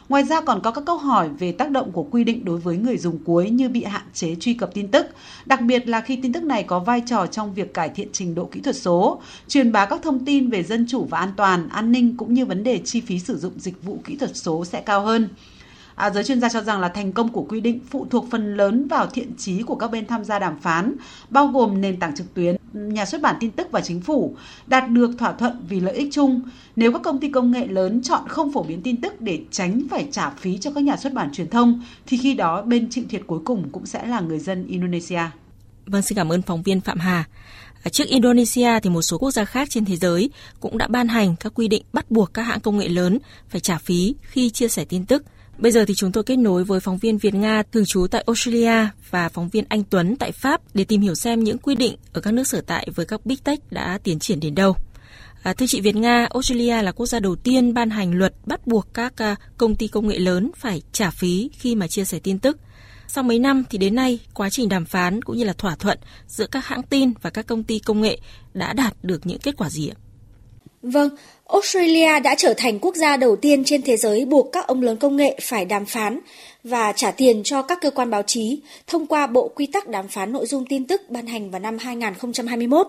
[0.10, 2.78] Ngoài ra còn có các câu hỏi về tác động của quy định đối với
[2.78, 5.08] người dùng cuối như bị hạn chế truy cập tin tức,
[5.46, 8.36] đặc biệt là khi tin tức này có vai trò trong việc cải thiện trình
[8.36, 11.70] độ kỹ thuật số, truyền bá các thông tin về dân chủ và an toàn,
[11.70, 14.66] an ninh cũng như vấn đề chi phí sử dụng dịch vụ kỹ thuật số
[14.66, 15.30] sẽ cao hơn.
[15.96, 18.58] À, giới chuyên gia cho rằng là thành công của quy định phụ thuộc phần
[18.58, 20.96] lớn vào thiện chí của các bên tham gia đàm phán,
[21.30, 24.36] bao gồm nền tảng trực tuyến, nhà xuất bản tin tức và chính phủ,
[24.68, 26.42] đạt được thỏa thuận vì lợi ích chung.
[26.76, 29.82] Nếu các công ty công nghệ lớn chọn không phổ biến tin tức để tránh
[29.90, 33.04] phải trả phí cho các nhà xuất bản truyền thông, thì khi đó bên chịu
[33.10, 35.22] thiệt cuối cùng cũng sẽ là người dân Indonesia.
[35.86, 37.24] Vâng, xin cảm ơn phóng viên Phạm Hà.
[37.84, 41.08] À, trước Indonesia thì một số quốc gia khác trên thế giới cũng đã ban
[41.08, 44.50] hành các quy định bắt buộc các hãng công nghệ lớn phải trả phí khi
[44.50, 45.24] chia sẻ tin tức.
[45.58, 48.24] Bây giờ thì chúng tôi kết nối với phóng viên Việt Nga thường trú tại
[48.28, 51.96] Australia và phóng viên Anh Tuấn tại Pháp để tìm hiểu xem những quy định
[52.14, 54.76] ở các nước sở tại với các big tech đã tiến triển đến đâu.
[55.44, 58.68] À, thưa chị Việt Nga, Australia là quốc gia đầu tiên ban hành luật bắt
[58.68, 62.20] buộc các à, công ty công nghệ lớn phải trả phí khi mà chia sẻ
[62.20, 62.58] tin tức.
[63.08, 66.00] Sau mấy năm thì đến nay, quá trình đàm phán cũng như là thỏa thuận
[66.28, 68.20] giữa các hãng tin và các công ty công nghệ
[68.54, 69.98] đã đạt được những kết quả gì ạ?
[70.82, 71.10] Vâng,
[71.48, 74.98] Australia đã trở thành quốc gia đầu tiên trên thế giới buộc các ông lớn
[74.98, 76.20] công nghệ phải đàm phán
[76.64, 80.08] và trả tiền cho các cơ quan báo chí thông qua Bộ Quy tắc đàm
[80.08, 82.88] phán nội dung tin tức ban hành vào năm 2021.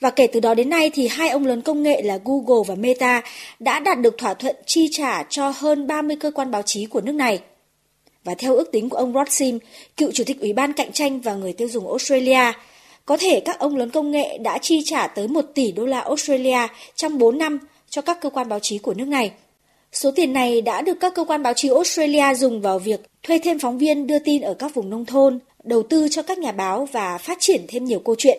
[0.00, 2.74] Và kể từ đó đến nay thì hai ông lớn công nghệ là Google và
[2.74, 3.22] Meta
[3.58, 7.00] đã đạt được thỏa thuận chi trả cho hơn 30 cơ quan báo chí của
[7.00, 7.40] nước này.
[8.24, 9.58] Và theo ước tính của ông Rod Sim,
[9.96, 12.52] cựu chủ tịch Ủy ban Cạnh tranh và người tiêu dùng Australia,
[13.04, 16.00] có thể các ông lớn công nghệ đã chi trả tới 1 tỷ đô la
[16.00, 17.58] Australia trong 4 năm
[17.90, 19.32] cho các cơ quan báo chí của nước này.
[19.92, 23.38] Số tiền này đã được các cơ quan báo chí Australia dùng vào việc thuê
[23.38, 26.52] thêm phóng viên đưa tin ở các vùng nông thôn, đầu tư cho các nhà
[26.52, 28.38] báo và phát triển thêm nhiều câu chuyện.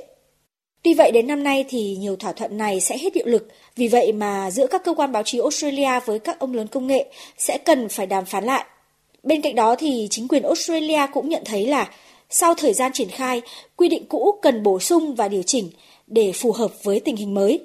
[0.84, 3.88] Tuy vậy đến năm nay thì nhiều thỏa thuận này sẽ hết hiệu lực, vì
[3.88, 7.06] vậy mà giữa các cơ quan báo chí Australia với các ông lớn công nghệ
[7.38, 8.66] sẽ cần phải đàm phán lại.
[9.24, 11.90] Bên cạnh đó thì chính quyền Australia cũng nhận thấy là
[12.34, 13.42] sau thời gian triển khai,
[13.76, 15.70] quy định cũ cần bổ sung và điều chỉnh
[16.08, 17.60] để phù hợp với tình hình mới.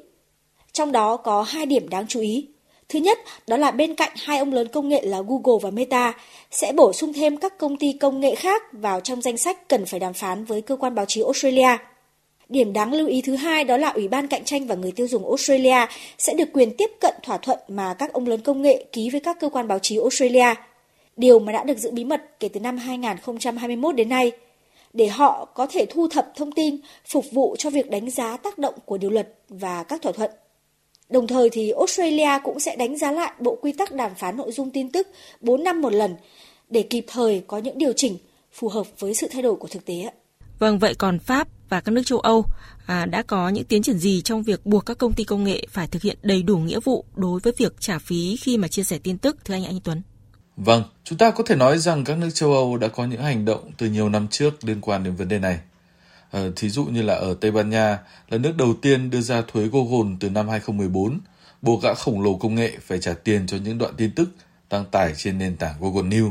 [0.73, 2.49] Trong đó có hai điểm đáng chú ý.
[2.89, 6.15] Thứ nhất, đó là bên cạnh hai ông lớn công nghệ là Google và Meta
[6.51, 9.87] sẽ bổ sung thêm các công ty công nghệ khác vào trong danh sách cần
[9.87, 11.77] phải đàm phán với cơ quan báo chí Australia.
[12.49, 15.09] Điểm đáng lưu ý thứ hai đó là Ủy ban Cạnh tranh và Người tiêu
[15.09, 15.87] dùng Australia
[16.19, 19.21] sẽ được quyền tiếp cận thỏa thuận mà các ông lớn công nghệ ký với
[19.21, 20.55] các cơ quan báo chí Australia.
[21.17, 24.33] Điều mà đã được giữ bí mật kể từ năm 2021 đến nay–
[24.97, 26.77] để họ có thể thu thập thông tin
[27.07, 30.31] phục vụ cho việc đánh giá tác động của điều luật và các thỏa thuận.
[31.09, 34.53] Đồng thời thì Australia cũng sẽ đánh giá lại bộ quy tắc đàm phán nội
[34.53, 35.09] dung tin tức
[35.41, 36.17] 4 năm một lần
[36.71, 38.19] để kịp thời có những điều chỉnh
[38.53, 40.11] phù hợp với sự thay đổi của thực tế.
[40.59, 42.45] Vâng, vậy còn Pháp và các nước châu Âu
[42.87, 45.67] à, đã có những tiến triển gì trong việc buộc các công ty công nghệ
[45.71, 48.85] phải thực hiện đầy đủ nghĩa vụ đối với việc trả phí khi mà chia
[48.85, 50.03] sẻ tin tức, thưa anh Anh Tuấn?
[50.57, 53.45] Vâng, chúng ta có thể nói rằng các nước châu Âu đã có những hành
[53.45, 55.59] động từ nhiều năm trước liên quan đến vấn đề này.
[56.31, 57.99] Ờ, thí dụ như là ở Tây Ban Nha
[58.29, 61.21] là nước đầu tiên đưa ra thuế Google từ năm 2014,
[61.63, 64.29] buộc gã khổng lồ công nghệ phải trả tiền cho những đoạn tin tức
[64.71, 66.31] đăng tải trên nền tảng Google News.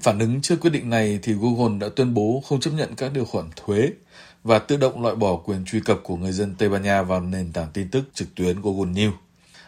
[0.00, 3.12] Phản ứng trước quyết định này thì Google đã tuyên bố không chấp nhận các
[3.12, 3.90] điều khoản thuế
[4.44, 7.20] và tự động loại bỏ quyền truy cập của người dân Tây Ban Nha vào
[7.20, 9.12] nền tảng tin tức trực tuyến Google News.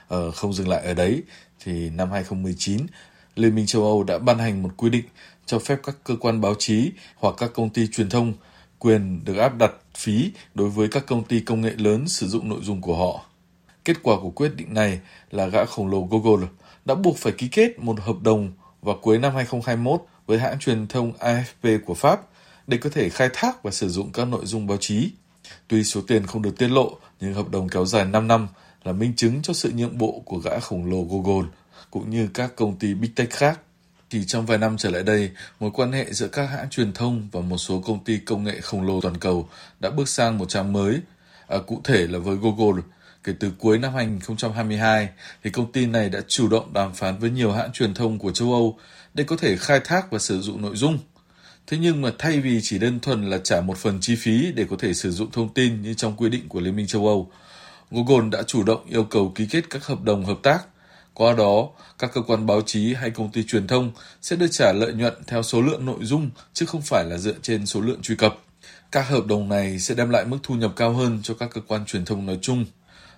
[0.09, 1.23] Ờ, không dừng lại ở đấy,
[1.65, 2.87] thì năm 2019,
[3.37, 5.05] Liên minh châu Âu đã ban hành một quy định
[5.47, 8.33] cho phép các cơ quan báo chí hoặc các công ty truyền thông
[8.78, 12.49] quyền được áp đặt phí đối với các công ty công nghệ lớn sử dụng
[12.49, 13.24] nội dung của họ.
[13.85, 15.01] Kết quả của quyết định này
[15.31, 16.49] là gã khổng lồ Google
[16.85, 18.53] đã buộc phải ký kết một hợp đồng
[18.83, 22.20] vào cuối năm 2021 với hãng truyền thông AFP của Pháp
[22.66, 25.11] để có thể khai thác và sử dụng các nội dung báo chí.
[25.68, 28.49] Tuy số tiền không được tiết lộ, nhưng hợp đồng kéo dài 5 năm
[28.85, 31.49] là minh chứng cho sự nhượng bộ của gã khổng lồ Google
[31.91, 33.61] cũng như các công ty Big Tech khác.
[34.11, 35.30] Chỉ trong vài năm trở lại đây,
[35.61, 38.61] mối quan hệ giữa các hãng truyền thông và một số công ty công nghệ
[38.61, 39.49] khổng lồ toàn cầu
[39.80, 41.01] đã bước sang một trang mới.
[41.49, 42.82] À, cụ thể là với Google,
[43.24, 45.09] kể từ cuối năm 2022,
[45.45, 48.32] thì công ty này đã chủ động đàm phán với nhiều hãng truyền thông của
[48.32, 48.78] châu Âu
[49.14, 50.99] để có thể khai thác và sử dụng nội dung.
[51.66, 54.66] Thế nhưng mà thay vì chỉ đơn thuần là trả một phần chi phí để
[54.70, 57.30] có thể sử dụng thông tin như trong quy định của Liên minh châu Âu,
[57.91, 60.61] Google đã chủ động yêu cầu ký kết các hợp đồng hợp tác–
[61.15, 63.93] qua đó, các cơ quan báo chí hay công ty truyền thông
[64.23, 67.35] sẽ được trả lợi nhuận theo số lượng nội dung chứ không phải là dựa
[67.43, 68.39] trên số lượng truy cập.
[68.93, 71.61] Các hợp đồng này sẽ đem lại mức thu nhập cao hơn cho các cơ
[71.67, 72.65] quan truyền thông nói chung.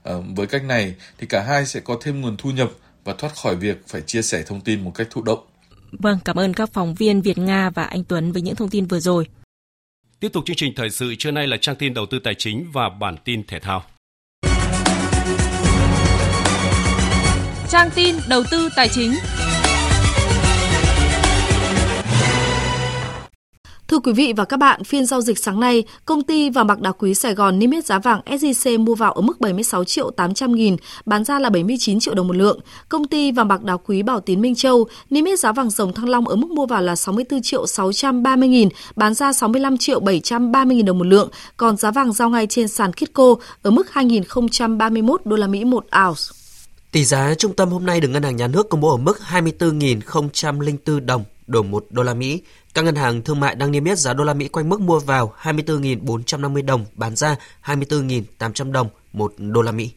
[0.02, 2.70] À, với cách này thì cả hai sẽ có thêm nguồn thu nhập
[3.04, 5.46] và thoát khỏi việc phải chia sẻ thông tin một cách thụ động.
[5.92, 8.86] Vâng, cảm ơn các phóng viên Việt Nga và anh Tuấn với những thông tin
[8.86, 9.26] vừa rồi.
[10.20, 12.70] Tiếp tục chương trình thời sự trưa nay là trang tin đầu tư tài chính
[12.72, 13.84] và bản tin thể thao.
[17.72, 19.14] Trang tin đầu tư tài chính.
[23.88, 26.80] Thưa quý vị và các bạn, phiên giao dịch sáng nay, công ty vàng bạc
[26.80, 30.10] đá quý Sài Gòn niêm yết giá vàng SJC mua vào ở mức 76 triệu
[30.10, 32.60] 800 nghìn, bán ra là 79 triệu đồng một lượng.
[32.88, 35.92] Công ty vàng bạc đá quý Bảo Tín Minh Châu niêm yết giá vàng dòng
[35.92, 40.00] Thăng Long ở mức mua vào là 64 triệu 630 nghìn, bán ra 65 triệu
[40.00, 41.30] 730 nghìn đồng một lượng.
[41.56, 45.86] Còn giá vàng giao ngay trên sàn Kitco ở mức 2.031 đô la Mỹ một
[46.06, 46.41] ounce.
[46.92, 49.18] Tỷ giá trung tâm hôm nay được Ngân hàng Nhà nước công bố ở mức
[49.28, 52.40] 24.004 đồng đổi 1 đô la Mỹ.
[52.74, 54.98] Các ngân hàng thương mại đang niêm yết giá đô la Mỹ quanh mức mua
[54.98, 59.90] vào 24.450 đồng, bán ra 24.800 đồng 1 đô la Mỹ.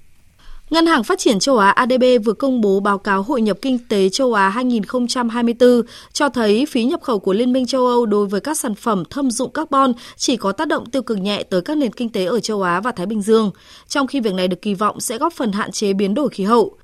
[0.70, 3.80] Ngân hàng Phát triển châu Á ADB vừa công bố báo cáo hội nhập kinh
[3.89, 5.82] tế châu Á 2024
[6.14, 9.04] cho thấy phí nhập khẩu của Liên minh châu Âu đối với các sản phẩm
[9.10, 12.26] thâm dụng carbon chỉ có tác động tiêu cực nhẹ tới các nền kinh tế
[12.26, 13.52] ở châu Á và Thái Bình Dương,
[13.88, 16.43] trong khi việc này được kỳ vọng sẽ góp phần hạn chế biến đổi khí
[16.43, 16.78] hậu.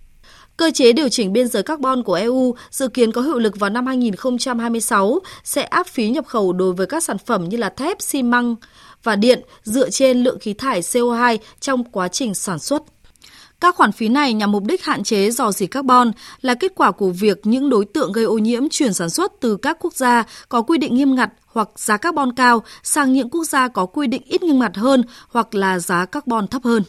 [0.58, 3.70] Cơ chế điều chỉnh biên giới carbon của EU dự kiến có hiệu lực vào
[3.70, 8.02] năm 2026 sẽ áp phí nhập khẩu đối với các sản phẩm như là thép,
[8.02, 8.56] xi măng
[9.04, 12.84] và điện dựa trên lượng khí thải CO2 trong quá trình sản xuất.
[13.62, 16.92] Các khoản phí này nhằm mục đích hạn chế dò dỉ carbon là kết quả
[16.92, 20.24] của việc những đối tượng gây ô nhiễm chuyển sản xuất từ các quốc gia
[20.50, 24.08] có quy định nghiêm ngặt hoặc giá carbon cao sang những quốc gia có quy
[24.08, 26.84] định ít nghiêm ngặt hơn hoặc là giá carbon thấp hơn.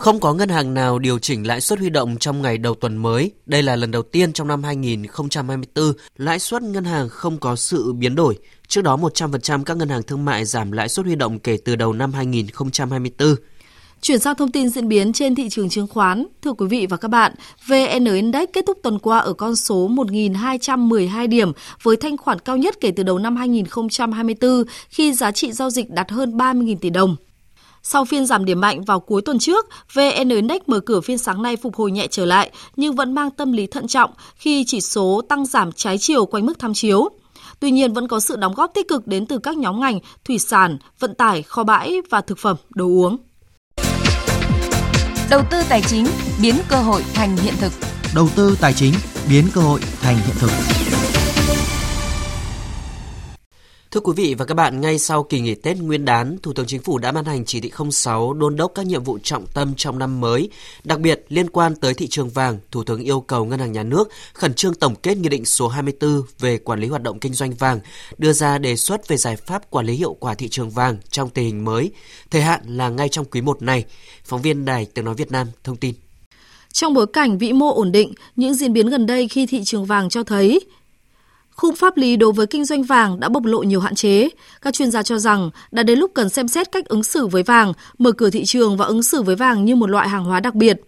[0.00, 2.96] Không có ngân hàng nào điều chỉnh lãi suất huy động trong ngày đầu tuần
[2.96, 3.30] mới.
[3.46, 7.92] Đây là lần đầu tiên trong năm 2024 lãi suất ngân hàng không có sự
[7.92, 8.38] biến đổi.
[8.68, 11.76] Trước đó 100% các ngân hàng thương mại giảm lãi suất huy động kể từ
[11.76, 13.34] đầu năm 2024.
[14.00, 16.26] Chuyển sang thông tin diễn biến trên thị trường chứng khoán.
[16.42, 17.32] Thưa quý vị và các bạn,
[17.68, 22.56] VN Index kết thúc tuần qua ở con số 1.212 điểm với thanh khoản cao
[22.56, 26.90] nhất kể từ đầu năm 2024 khi giá trị giao dịch đạt hơn 30.000 tỷ
[26.90, 27.16] đồng.
[27.82, 31.42] Sau phiên giảm điểm mạnh vào cuối tuần trước, VN Index mở cửa phiên sáng
[31.42, 34.80] nay phục hồi nhẹ trở lại nhưng vẫn mang tâm lý thận trọng khi chỉ
[34.80, 37.08] số tăng giảm trái chiều quanh mức tham chiếu.
[37.60, 40.38] Tuy nhiên vẫn có sự đóng góp tích cực đến từ các nhóm ngành thủy
[40.38, 43.16] sản, vận tải, kho bãi và thực phẩm, đồ uống.
[45.30, 46.06] Đầu tư tài chính
[46.42, 47.72] biến cơ hội thành hiện thực.
[48.14, 48.94] Đầu tư tài chính
[49.28, 50.50] biến cơ hội thành hiện thực.
[53.90, 56.66] Thưa quý vị và các bạn, ngay sau kỳ nghỉ Tết Nguyên đán, Thủ tướng
[56.66, 59.74] Chính phủ đã ban hành chỉ thị 06 đôn đốc các nhiệm vụ trọng tâm
[59.76, 60.50] trong năm mới.
[60.84, 63.82] Đặc biệt liên quan tới thị trường vàng, Thủ tướng yêu cầu Ngân hàng Nhà
[63.82, 67.34] nước khẩn trương tổng kết Nghị định số 24 về quản lý hoạt động kinh
[67.34, 67.80] doanh vàng,
[68.18, 71.30] đưa ra đề xuất về giải pháp quản lý hiệu quả thị trường vàng trong
[71.30, 71.90] tình hình mới.
[72.30, 73.84] Thời hạn là ngay trong quý 1 này.
[74.24, 75.94] Phóng viên Đài Tiếng Nói Việt Nam thông tin.
[76.72, 79.84] Trong bối cảnh vĩ mô ổn định, những diễn biến gần đây khi thị trường
[79.84, 80.60] vàng cho thấy
[81.60, 84.28] khung pháp lý đối với kinh doanh vàng đã bộc lộ nhiều hạn chế.
[84.62, 87.42] Các chuyên gia cho rằng đã đến lúc cần xem xét cách ứng xử với
[87.42, 90.40] vàng, mở cửa thị trường và ứng xử với vàng như một loại hàng hóa
[90.40, 90.80] đặc biệt.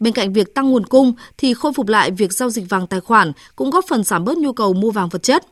[0.00, 3.00] Bên cạnh việc tăng nguồn cung thì khôi phục lại việc giao dịch vàng tài
[3.00, 5.46] khoản cũng góp phần giảm bớt nhu cầu mua vàng vật chất.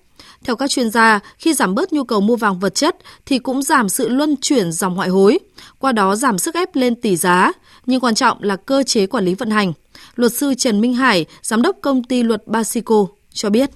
[0.44, 2.96] Theo các chuyên gia, khi giảm bớt nhu cầu mua vàng vật chất
[3.26, 5.38] thì cũng giảm sự luân chuyển dòng ngoại hối,
[5.78, 7.52] qua đó giảm sức ép lên tỷ giá,
[7.86, 9.72] nhưng quan trọng là cơ chế quản lý vận hành.
[10.16, 13.70] Luật sư Trần Minh Hải, giám đốc công ty luật Basico cho biết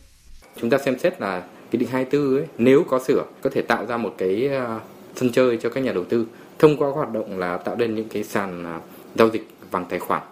[0.61, 3.87] chúng ta xem xét là cái định 24 ấy nếu có sửa có thể tạo
[3.87, 4.81] ra một cái à,
[5.17, 6.27] sân chơi cho các nhà đầu tư
[6.59, 8.81] thông qua hoạt động là tạo nên những cái sàn à,
[9.15, 10.23] giao dịch bằng tài khoản.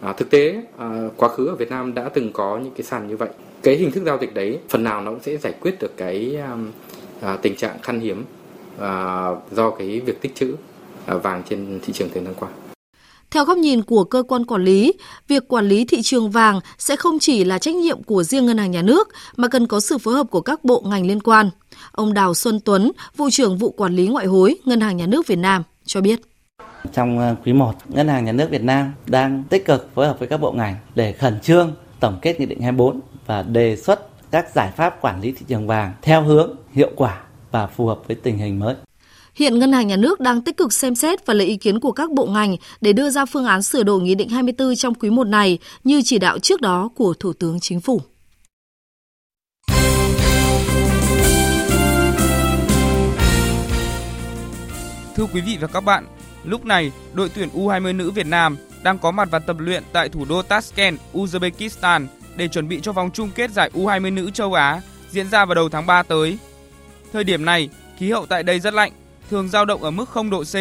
[0.00, 3.08] À, thực tế à, quá khứ ở Việt Nam đã từng có những cái sàn
[3.08, 3.28] như vậy.
[3.62, 6.36] Cái hình thức giao dịch đấy phần nào nó cũng sẽ giải quyết được cái
[6.36, 6.56] à,
[7.20, 8.24] à tình trạng khan hiếm
[8.78, 10.54] à, do cái việc tích trữ
[11.06, 12.48] à, vàng trên thị trường thời gian qua
[13.30, 14.92] theo góc nhìn của cơ quan quản lý,
[15.28, 18.58] việc quản lý thị trường vàng sẽ không chỉ là trách nhiệm của riêng ngân
[18.58, 21.50] hàng nhà nước mà cần có sự phối hợp của các bộ ngành liên quan.
[21.92, 25.26] Ông Đào Xuân Tuấn, vụ trưởng vụ quản lý ngoại hối Ngân hàng Nhà nước
[25.26, 26.20] Việt Nam cho biết.
[26.92, 30.18] Trong ờ, quý 1, Ngân hàng Nhà nước Việt Nam đang tích cực phối hợp
[30.18, 34.08] với các bộ ngành để khẩn trương tổng kết Nghị định 24 và đề xuất
[34.30, 37.20] các giải pháp quản lý thị trường vàng theo hướng hiệu quả
[37.50, 38.74] và phù hợp với tình hình mới.
[39.40, 41.92] Hiện Ngân hàng Nhà nước đang tích cực xem xét và lấy ý kiến của
[41.92, 45.10] các bộ ngành để đưa ra phương án sửa đổi Nghị định 24 trong quý
[45.10, 48.00] 1 này như chỉ đạo trước đó của Thủ tướng Chính phủ.
[55.16, 56.06] Thưa quý vị và các bạn,
[56.44, 60.08] lúc này đội tuyển U20 nữ Việt Nam đang có mặt và tập luyện tại
[60.08, 64.54] thủ đô Tashkent, Uzbekistan để chuẩn bị cho vòng chung kết giải U20 nữ châu
[64.54, 64.80] Á
[65.10, 66.38] diễn ra vào đầu tháng 3 tới.
[67.12, 67.68] Thời điểm này,
[67.98, 68.92] khí hậu tại đây rất lạnh
[69.30, 70.54] thường dao động ở mức 0 độ C.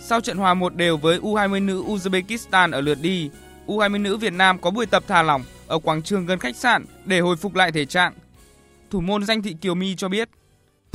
[0.00, 3.30] Sau trận hòa một đều với U20 nữ Uzbekistan ở lượt đi,
[3.66, 6.84] U20 nữ Việt Nam có buổi tập thả lỏng ở quảng trường gần khách sạn
[7.04, 8.12] để hồi phục lại thể trạng.
[8.90, 10.28] Thủ môn danh thị Kiều My cho biết.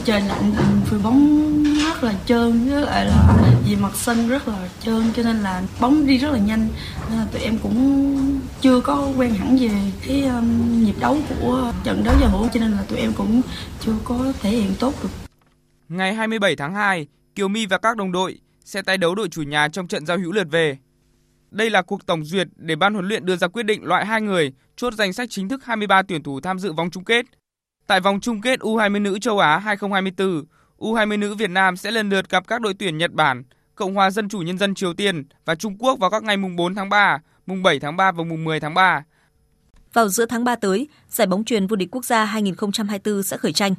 [0.05, 0.51] Trời lạnh,
[0.85, 1.45] phơi bóng
[1.85, 3.37] rất là trơn với lại là
[3.67, 6.67] vì mặt sân rất là trơn cho nên là bóng đi rất là nhanh
[7.09, 9.69] nên là tụi em cũng chưa có quen hẳn về
[10.07, 13.41] cái um, nhịp đấu của trận đấu giao hữu cho nên là tụi em cũng
[13.85, 15.24] chưa có thể hiện tốt được
[15.89, 19.41] Ngày 27 tháng 2, Kiều My và các đồng đội sẽ tái đấu đội chủ
[19.41, 20.77] nhà trong trận giao hữu lượt về.
[21.51, 24.21] Đây là cuộc tổng duyệt để ban huấn luyện đưa ra quyết định loại hai
[24.21, 27.25] người chốt danh sách chính thức 23 tuyển thủ tham dự vòng chung kết.
[27.87, 30.43] Tại vòng chung kết U20 nữ châu Á 2024,
[30.77, 33.43] U20 nữ Việt Nam sẽ lần lượt gặp các đội tuyển Nhật Bản,
[33.75, 36.55] Cộng hòa Dân chủ Nhân dân Triều Tiên và Trung Quốc vào các ngày mùng
[36.55, 39.03] 4 tháng 3, mùng 7 tháng 3 và mùng 10 tháng 3.
[39.93, 43.53] Vào giữa tháng 3 tới, giải bóng truyền vô địch quốc gia 2024 sẽ khởi
[43.53, 43.75] tranh.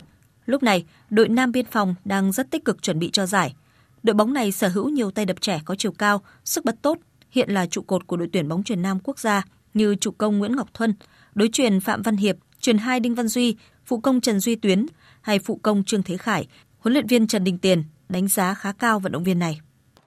[0.47, 3.55] Lúc này, đội Nam Biên phòng đang rất tích cực chuẩn bị cho giải.
[4.03, 6.99] Đội bóng này sở hữu nhiều tay đập trẻ có chiều cao, sức bật tốt,
[7.31, 9.43] hiện là trụ cột của đội tuyển bóng truyền nam quốc gia
[9.75, 10.95] như trụ công Nguyễn Ngọc Thuân,
[11.35, 14.87] đối truyền Phạm Văn Hiệp, truyền hai Đinh Văn Duy, phụ công Trần Duy Tuyến
[15.21, 16.47] hay phụ công Trương Thế Khải,
[16.79, 19.61] huấn luyện viên Trần Đình Tiền đánh giá khá cao vận động viên này.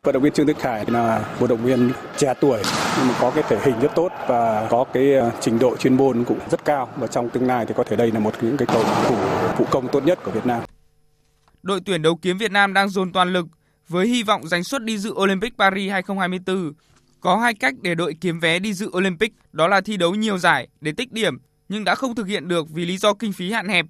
[0.04, 2.62] Vận động viên Trương đức Khải là vận động viên trẻ tuổi
[2.98, 5.98] nhưng mà có cái thể hình rất tốt và có cái ờ, trình độ chuyên
[5.98, 8.58] môn cũng rất cao và trong tương lai thì có thể đây là một những
[8.58, 9.16] cái cầu thủ
[9.58, 10.64] phụ công tốt nhất của Việt Nam.
[11.64, 13.46] Đội tuyển đấu kiếm Việt Nam đang dồn toàn lực
[13.88, 16.74] với hy vọng giành suất đi dự Olympic Paris 2024.
[17.20, 20.38] Có hai cách để đội kiếm vé đi dự Olympic, đó là thi đấu nhiều
[20.38, 21.38] giải để tích điểm
[21.70, 23.86] nhưng đã không thực hiện được vì lý do kinh phí hạn hẹp.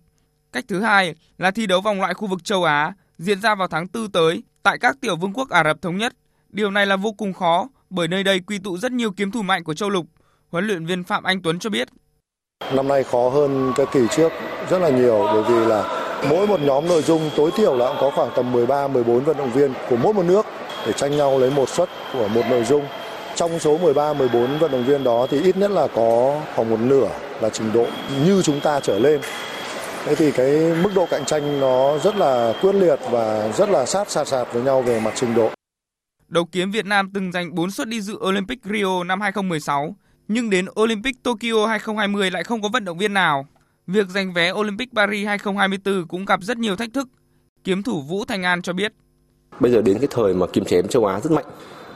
[0.53, 3.67] Cách thứ hai là thi đấu vòng loại khu vực châu Á diễn ra vào
[3.67, 6.13] tháng 4 tới tại các tiểu vương quốc Ả Rập Thống Nhất.
[6.49, 9.41] Điều này là vô cùng khó, bởi nơi đây quy tụ rất nhiều kiếm thủ
[9.41, 10.05] mạnh của châu lục.
[10.51, 11.87] Huấn luyện viên Phạm Anh Tuấn cho biết.
[12.73, 14.31] Năm nay khó hơn các kỳ trước
[14.69, 17.97] rất là nhiều, bởi vì là mỗi một nhóm nội dung tối thiểu là cũng
[18.01, 20.45] có khoảng tầm 13 14 vận động viên của mỗi một nước
[20.87, 22.85] để tranh nhau lấy một suất của một nội dung.
[23.35, 26.79] Trong số 13 14 vận động viên đó thì ít nhất là có khoảng một
[26.79, 27.09] nửa
[27.41, 27.85] là trình độ
[28.25, 29.21] như chúng ta trở lên.
[30.05, 33.85] Thế thì cái mức độ cạnh tranh nó rất là quyết liệt và rất là
[33.85, 35.49] sát sạt sạt với nhau về mặt trình độ.
[36.27, 39.95] Đầu kiếm Việt Nam từng giành 4 suất đi dự Olympic Rio năm 2016,
[40.27, 43.47] nhưng đến Olympic Tokyo 2020 lại không có vận động viên nào.
[43.87, 47.07] Việc giành vé Olympic Paris 2024 cũng gặp rất nhiều thách thức.
[47.63, 48.93] Kiếm thủ Vũ Thành An cho biết.
[49.59, 51.45] Bây giờ đến cái thời mà kiếm chém châu Á rất mạnh.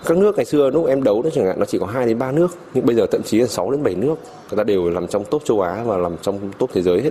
[0.06, 2.20] Các nước ngày xưa lúc em đấu nó chẳng hạn nó chỉ có 2 đến
[2.20, 4.16] 3 nước, nhưng bây giờ thậm chí là 6 đến 7 nước.
[4.50, 7.10] Người ta đều nằm trong top châu Á và nằm trong top thế giới hết.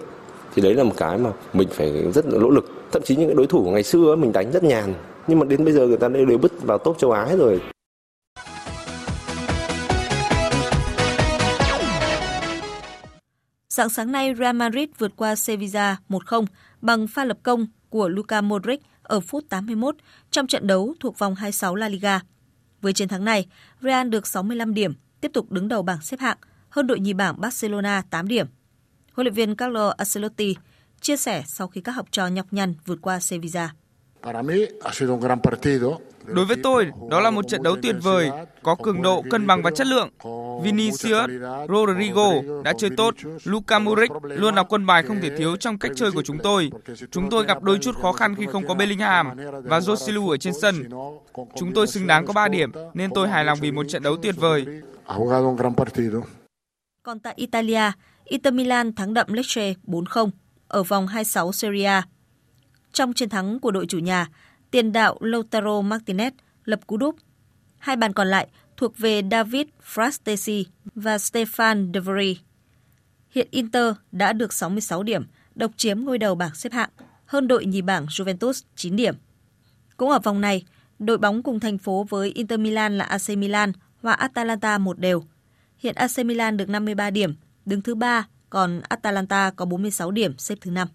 [0.55, 2.64] Thì đấy là một cái mà mình phải rất là nỗ lực.
[2.92, 4.94] Thậm chí những cái đối thủ ngày xưa mình đánh rất nhàn,
[5.26, 7.61] nhưng mà đến bây giờ người ta đều bứt vào top châu Á hết rồi.
[13.68, 16.46] Sáng sáng nay, Real Madrid vượt qua Sevilla 1-0
[16.80, 19.96] bằng pha lập công của Luka Modric ở phút 81
[20.30, 22.20] trong trận đấu thuộc vòng 26 La Liga.
[22.80, 23.46] Với chiến thắng này,
[23.80, 26.36] Real được 65 điểm, tiếp tục đứng đầu bảng xếp hạng,
[26.68, 28.46] hơn đội nhì bảng Barcelona 8 điểm.
[29.12, 30.56] Huấn luyện viên Carlo Ancelotti
[31.00, 33.70] chia sẻ sau khi các học trò nhọc nhằn vượt qua Sevilla.
[36.26, 38.30] Đối với tôi, đó là một trận đấu tuyệt vời,
[38.62, 40.08] có cường độ, cân bằng và chất lượng.
[40.62, 41.30] Vinicius,
[41.68, 42.32] Rodrigo
[42.64, 46.12] đã chơi tốt, Luka Modric luôn là quân bài không thể thiếu trong cách chơi
[46.12, 46.70] của chúng tôi.
[47.10, 50.54] Chúng tôi gặp đôi chút khó khăn khi không có Bellingham và Joselu ở trên
[50.62, 50.88] sân.
[51.56, 54.16] Chúng tôi xứng đáng có 3 điểm, nên tôi hài lòng vì một trận đấu
[54.22, 54.66] tuyệt vời.
[57.02, 57.92] Còn tại Italia,
[58.32, 60.30] Inter Milan thắng đậm Lecce 4-0
[60.68, 62.06] ở vòng 26 Serie A.
[62.92, 64.28] Trong chiến thắng của đội chủ nhà,
[64.70, 66.30] tiền đạo Lautaro Martinez
[66.64, 67.16] lập cú đúp.
[67.78, 70.64] Hai bàn còn lại thuộc về David Frastesi
[70.94, 72.38] và Stefan De Vries.
[73.30, 76.90] Hiện Inter đã được 66 điểm, độc chiếm ngôi đầu bảng xếp hạng,
[77.26, 79.14] hơn đội nhì bảng Juventus 9 điểm.
[79.96, 80.64] Cũng ở vòng này,
[80.98, 83.72] đội bóng cùng thành phố với Inter Milan là AC Milan
[84.02, 85.24] và Atalanta một đều.
[85.78, 87.34] Hiện AC Milan được 53 điểm,
[87.66, 90.88] đứng thứ ba, còn Atalanta có 46 điểm, xếp thứ 5.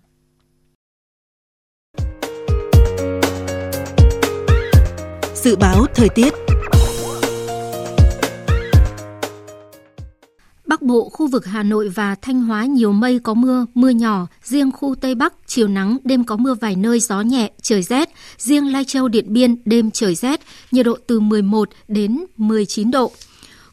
[5.36, 6.34] Dự báo thời tiết
[10.68, 14.28] Bắc Bộ, khu vực Hà Nội và Thanh Hóa nhiều mây có mưa, mưa nhỏ.
[14.44, 18.10] Riêng khu Tây Bắc, chiều nắng, đêm có mưa vài nơi, gió nhẹ, trời rét.
[18.38, 20.42] Riêng Lai Châu, Điện Biên, đêm trời rét,
[20.72, 23.12] nhiệt độ từ 11 đến 19 độ.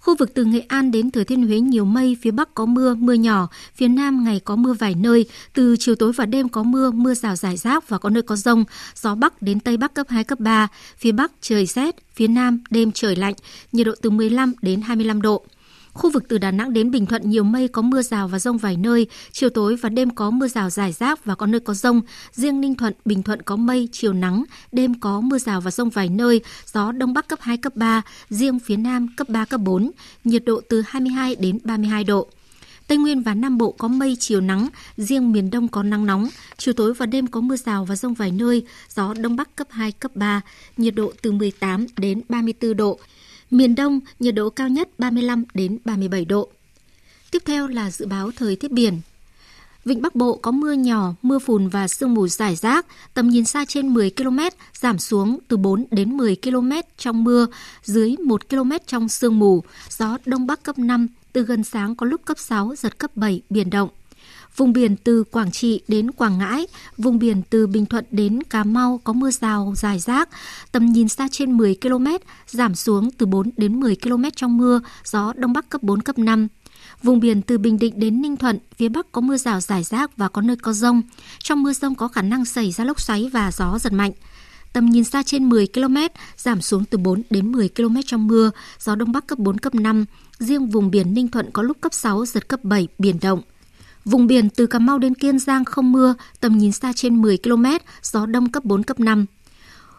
[0.04, 2.94] Khu vực từ Nghệ An đến Thừa Thiên Huế nhiều mây, phía Bắc có mưa,
[2.94, 6.62] mưa nhỏ, phía Nam ngày có mưa vài nơi, từ chiều tối và đêm có
[6.62, 9.94] mưa, mưa rào rải rác và có nơi có rông, gió Bắc đến Tây Bắc
[9.94, 13.34] cấp 2, cấp 3, phía Bắc trời rét, phía Nam đêm trời lạnh,
[13.72, 15.44] nhiệt độ từ 15 đến 25 độ.
[15.94, 18.58] Khu vực từ Đà Nẵng đến Bình Thuận nhiều mây có mưa rào và rông
[18.58, 21.74] vài nơi, chiều tối và đêm có mưa rào rải rác và có nơi có
[21.74, 22.02] rông.
[22.32, 25.90] Riêng Ninh Thuận, Bình Thuận có mây, chiều nắng, đêm có mưa rào và rông
[25.90, 26.40] vài nơi,
[26.72, 29.90] gió Đông Bắc cấp 2, cấp 3, riêng phía Nam cấp 3, cấp 4,
[30.24, 32.28] nhiệt độ từ 22 đến 32 độ.
[32.86, 36.28] Tây Nguyên và Nam Bộ có mây chiều nắng, riêng miền Đông có nắng nóng,
[36.56, 39.66] chiều tối và đêm có mưa rào và rông vài nơi, gió Đông Bắc cấp
[39.70, 40.40] 2, cấp 3,
[40.76, 42.98] nhiệt độ từ 18 đến 34 độ.
[43.54, 46.48] Miền Đông, nhiệt độ cao nhất 35 đến 37 độ.
[47.30, 49.00] Tiếp theo là dự báo thời tiết biển.
[49.84, 53.44] Vịnh Bắc Bộ có mưa nhỏ, mưa phùn và sương mù rải rác, tầm nhìn
[53.44, 54.38] xa trên 10 km,
[54.74, 57.46] giảm xuống từ 4 đến 10 km trong mưa,
[57.84, 62.06] dưới 1 km trong sương mù, gió Đông Bắc cấp 5, từ gần sáng có
[62.06, 63.88] lúc cấp 6, giật cấp 7, biển động.
[64.56, 66.66] Vùng biển từ Quảng Trị đến Quảng Ngãi,
[66.98, 70.28] vùng biển từ Bình Thuận đến Cà Mau có mưa rào dài rác,
[70.72, 72.06] tầm nhìn xa trên 10 km,
[72.46, 76.18] giảm xuống từ 4 đến 10 km trong mưa, gió Đông Bắc cấp 4, cấp
[76.18, 76.48] 5.
[77.02, 80.16] Vùng biển từ Bình Định đến Ninh Thuận, phía Bắc có mưa rào rải rác
[80.16, 81.02] và có nơi có rông.
[81.38, 84.12] Trong mưa rông có khả năng xảy ra lốc xoáy và gió giật mạnh.
[84.72, 85.96] Tầm nhìn xa trên 10 km,
[86.36, 88.50] giảm xuống từ 4 đến 10 km trong mưa,
[88.80, 90.04] gió Đông Bắc cấp 4, cấp 5.
[90.38, 93.42] Riêng vùng biển Ninh Thuận có lúc cấp 6, giật cấp 7, biển động.
[94.04, 97.38] Vùng biển từ Cà Mau đến Kiên Giang không mưa, tầm nhìn xa trên 10
[97.38, 97.64] km,
[98.02, 99.26] gió đông cấp 4, cấp 5.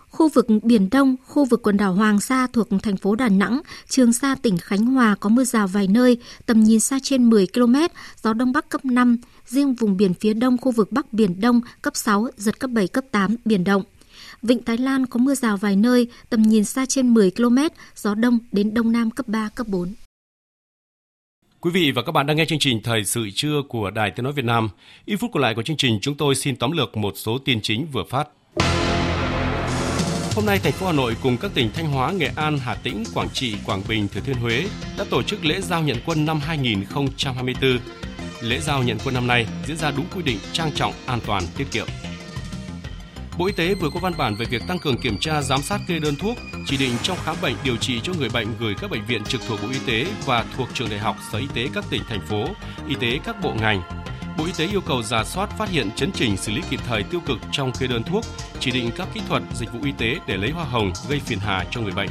[0.09, 3.61] Khu vực Biển Đông, khu vực quần đảo Hoàng Sa thuộc thành phố Đà Nẵng,
[3.89, 7.47] Trường Sa tỉnh Khánh Hòa có mưa rào vài nơi, tầm nhìn xa trên 10
[7.53, 7.75] km,
[8.23, 9.17] gió Đông Bắc cấp 5.
[9.47, 12.87] Riêng vùng biển phía đông khu vực Bắc Biển Đông cấp 6, giật cấp 7,
[12.87, 13.83] cấp 8, biển động.
[14.41, 17.57] Vịnh Thái Lan có mưa rào vài nơi, tầm nhìn xa trên 10 km,
[17.95, 19.93] gió đông đến đông nam cấp 3, cấp 4.
[21.65, 24.23] Quý vị và các bạn đang nghe chương trình Thời sự trưa của Đài Tiếng
[24.23, 24.69] Nói Việt Nam.
[25.05, 27.61] Ít phút còn lại của chương trình chúng tôi xin tóm lược một số tin
[27.61, 28.27] chính vừa phát.
[30.35, 33.03] Hôm nay, thành phố Hà Nội cùng các tỉnh Thanh Hóa, Nghệ An, Hà Tĩnh,
[33.13, 34.65] Quảng Trị, Quảng Bình, Thừa Thiên Huế
[34.97, 37.79] đã tổ chức lễ giao nhận quân năm 2024.
[38.41, 41.43] Lễ giao nhận quân năm nay diễn ra đúng quy định trang trọng, an toàn,
[41.57, 41.87] tiết kiệm.
[43.37, 45.79] Bộ Y tế vừa có văn bản về việc tăng cường kiểm tra giám sát
[45.87, 48.91] kê đơn thuốc, chỉ định trong khám bệnh điều trị cho người bệnh gửi các
[48.91, 51.67] bệnh viện trực thuộc Bộ Y tế và thuộc trường đại học, sở y tế
[51.73, 52.45] các tỉnh thành phố,
[52.87, 53.81] y tế các bộ ngành.
[54.37, 57.03] Bộ Y tế yêu cầu giả soát phát hiện chấn chỉnh xử lý kịp thời
[57.03, 58.25] tiêu cực trong kê đơn thuốc,
[58.59, 61.39] chỉ định các kỹ thuật, dịch vụ y tế để lấy hoa hồng gây phiền
[61.39, 62.09] hà cho người bệnh.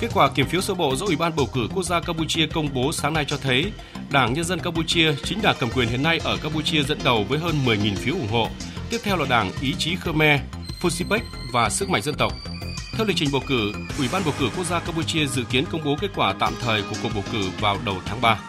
[0.00, 2.74] Kết quả kiểm phiếu sơ bộ do Ủy ban bầu cử quốc gia Campuchia công
[2.74, 3.72] bố sáng nay cho thấy,
[4.10, 7.38] Đảng Nhân dân Campuchia, chính đảng cầm quyền hiện nay ở Campuchia dẫn đầu với
[7.38, 8.48] hơn 10.000 phiếu ủng hộ.
[8.90, 10.40] Tiếp theo là Đảng Ý chí Khmer,
[10.82, 11.20] Fusipec
[11.52, 12.32] và Sức mạnh dân tộc.
[12.96, 15.84] Theo lịch trình bầu cử, Ủy ban bầu cử quốc gia Campuchia dự kiến công
[15.84, 18.40] bố kết quả tạm thời của cuộc bầu cử vào đầu tháng 3.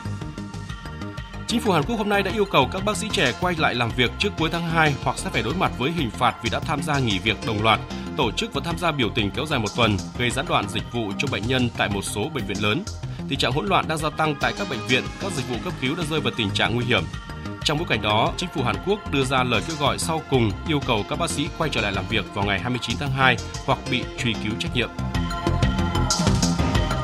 [1.47, 3.75] Chính phủ Hàn Quốc hôm nay đã yêu cầu các bác sĩ trẻ quay lại
[3.75, 6.49] làm việc trước cuối tháng 2 hoặc sẽ phải đối mặt với hình phạt vì
[6.49, 7.79] đã tham gia nghỉ việc đồng loạt,
[8.17, 10.93] tổ chức và tham gia biểu tình kéo dài một tuần, gây gián đoạn dịch
[10.93, 12.83] vụ cho bệnh nhân tại một số bệnh viện lớn.
[13.29, 15.73] Tình trạng hỗn loạn đang gia tăng tại các bệnh viện, các dịch vụ cấp
[15.81, 17.03] cứu đã rơi vào tình trạng nguy hiểm.
[17.63, 20.51] Trong bối cảnh đó, chính phủ Hàn Quốc đưa ra lời kêu gọi sau cùng
[20.67, 23.37] yêu cầu các bác sĩ quay trở lại làm việc vào ngày 29 tháng 2
[23.65, 24.89] hoặc bị truy cứu trách nhiệm.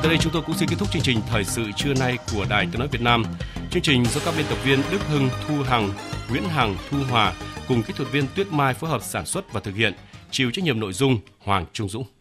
[0.02, 2.46] Tới đây chúng tôi cũng xin kết thúc chương trình thời sự trưa nay của
[2.48, 3.24] Đài Tiếng nói Việt Nam.
[3.70, 5.90] Chương trình do các biên tập viên Đức Hưng, Thu Hằng,
[6.30, 7.32] Nguyễn Hằng, Thu Hòa
[7.68, 9.92] cùng kỹ thuật viên Tuyết Mai phối hợp sản xuất và thực hiện,
[10.30, 12.15] chịu trách nhiệm nội dung Hoàng Trung Dũng.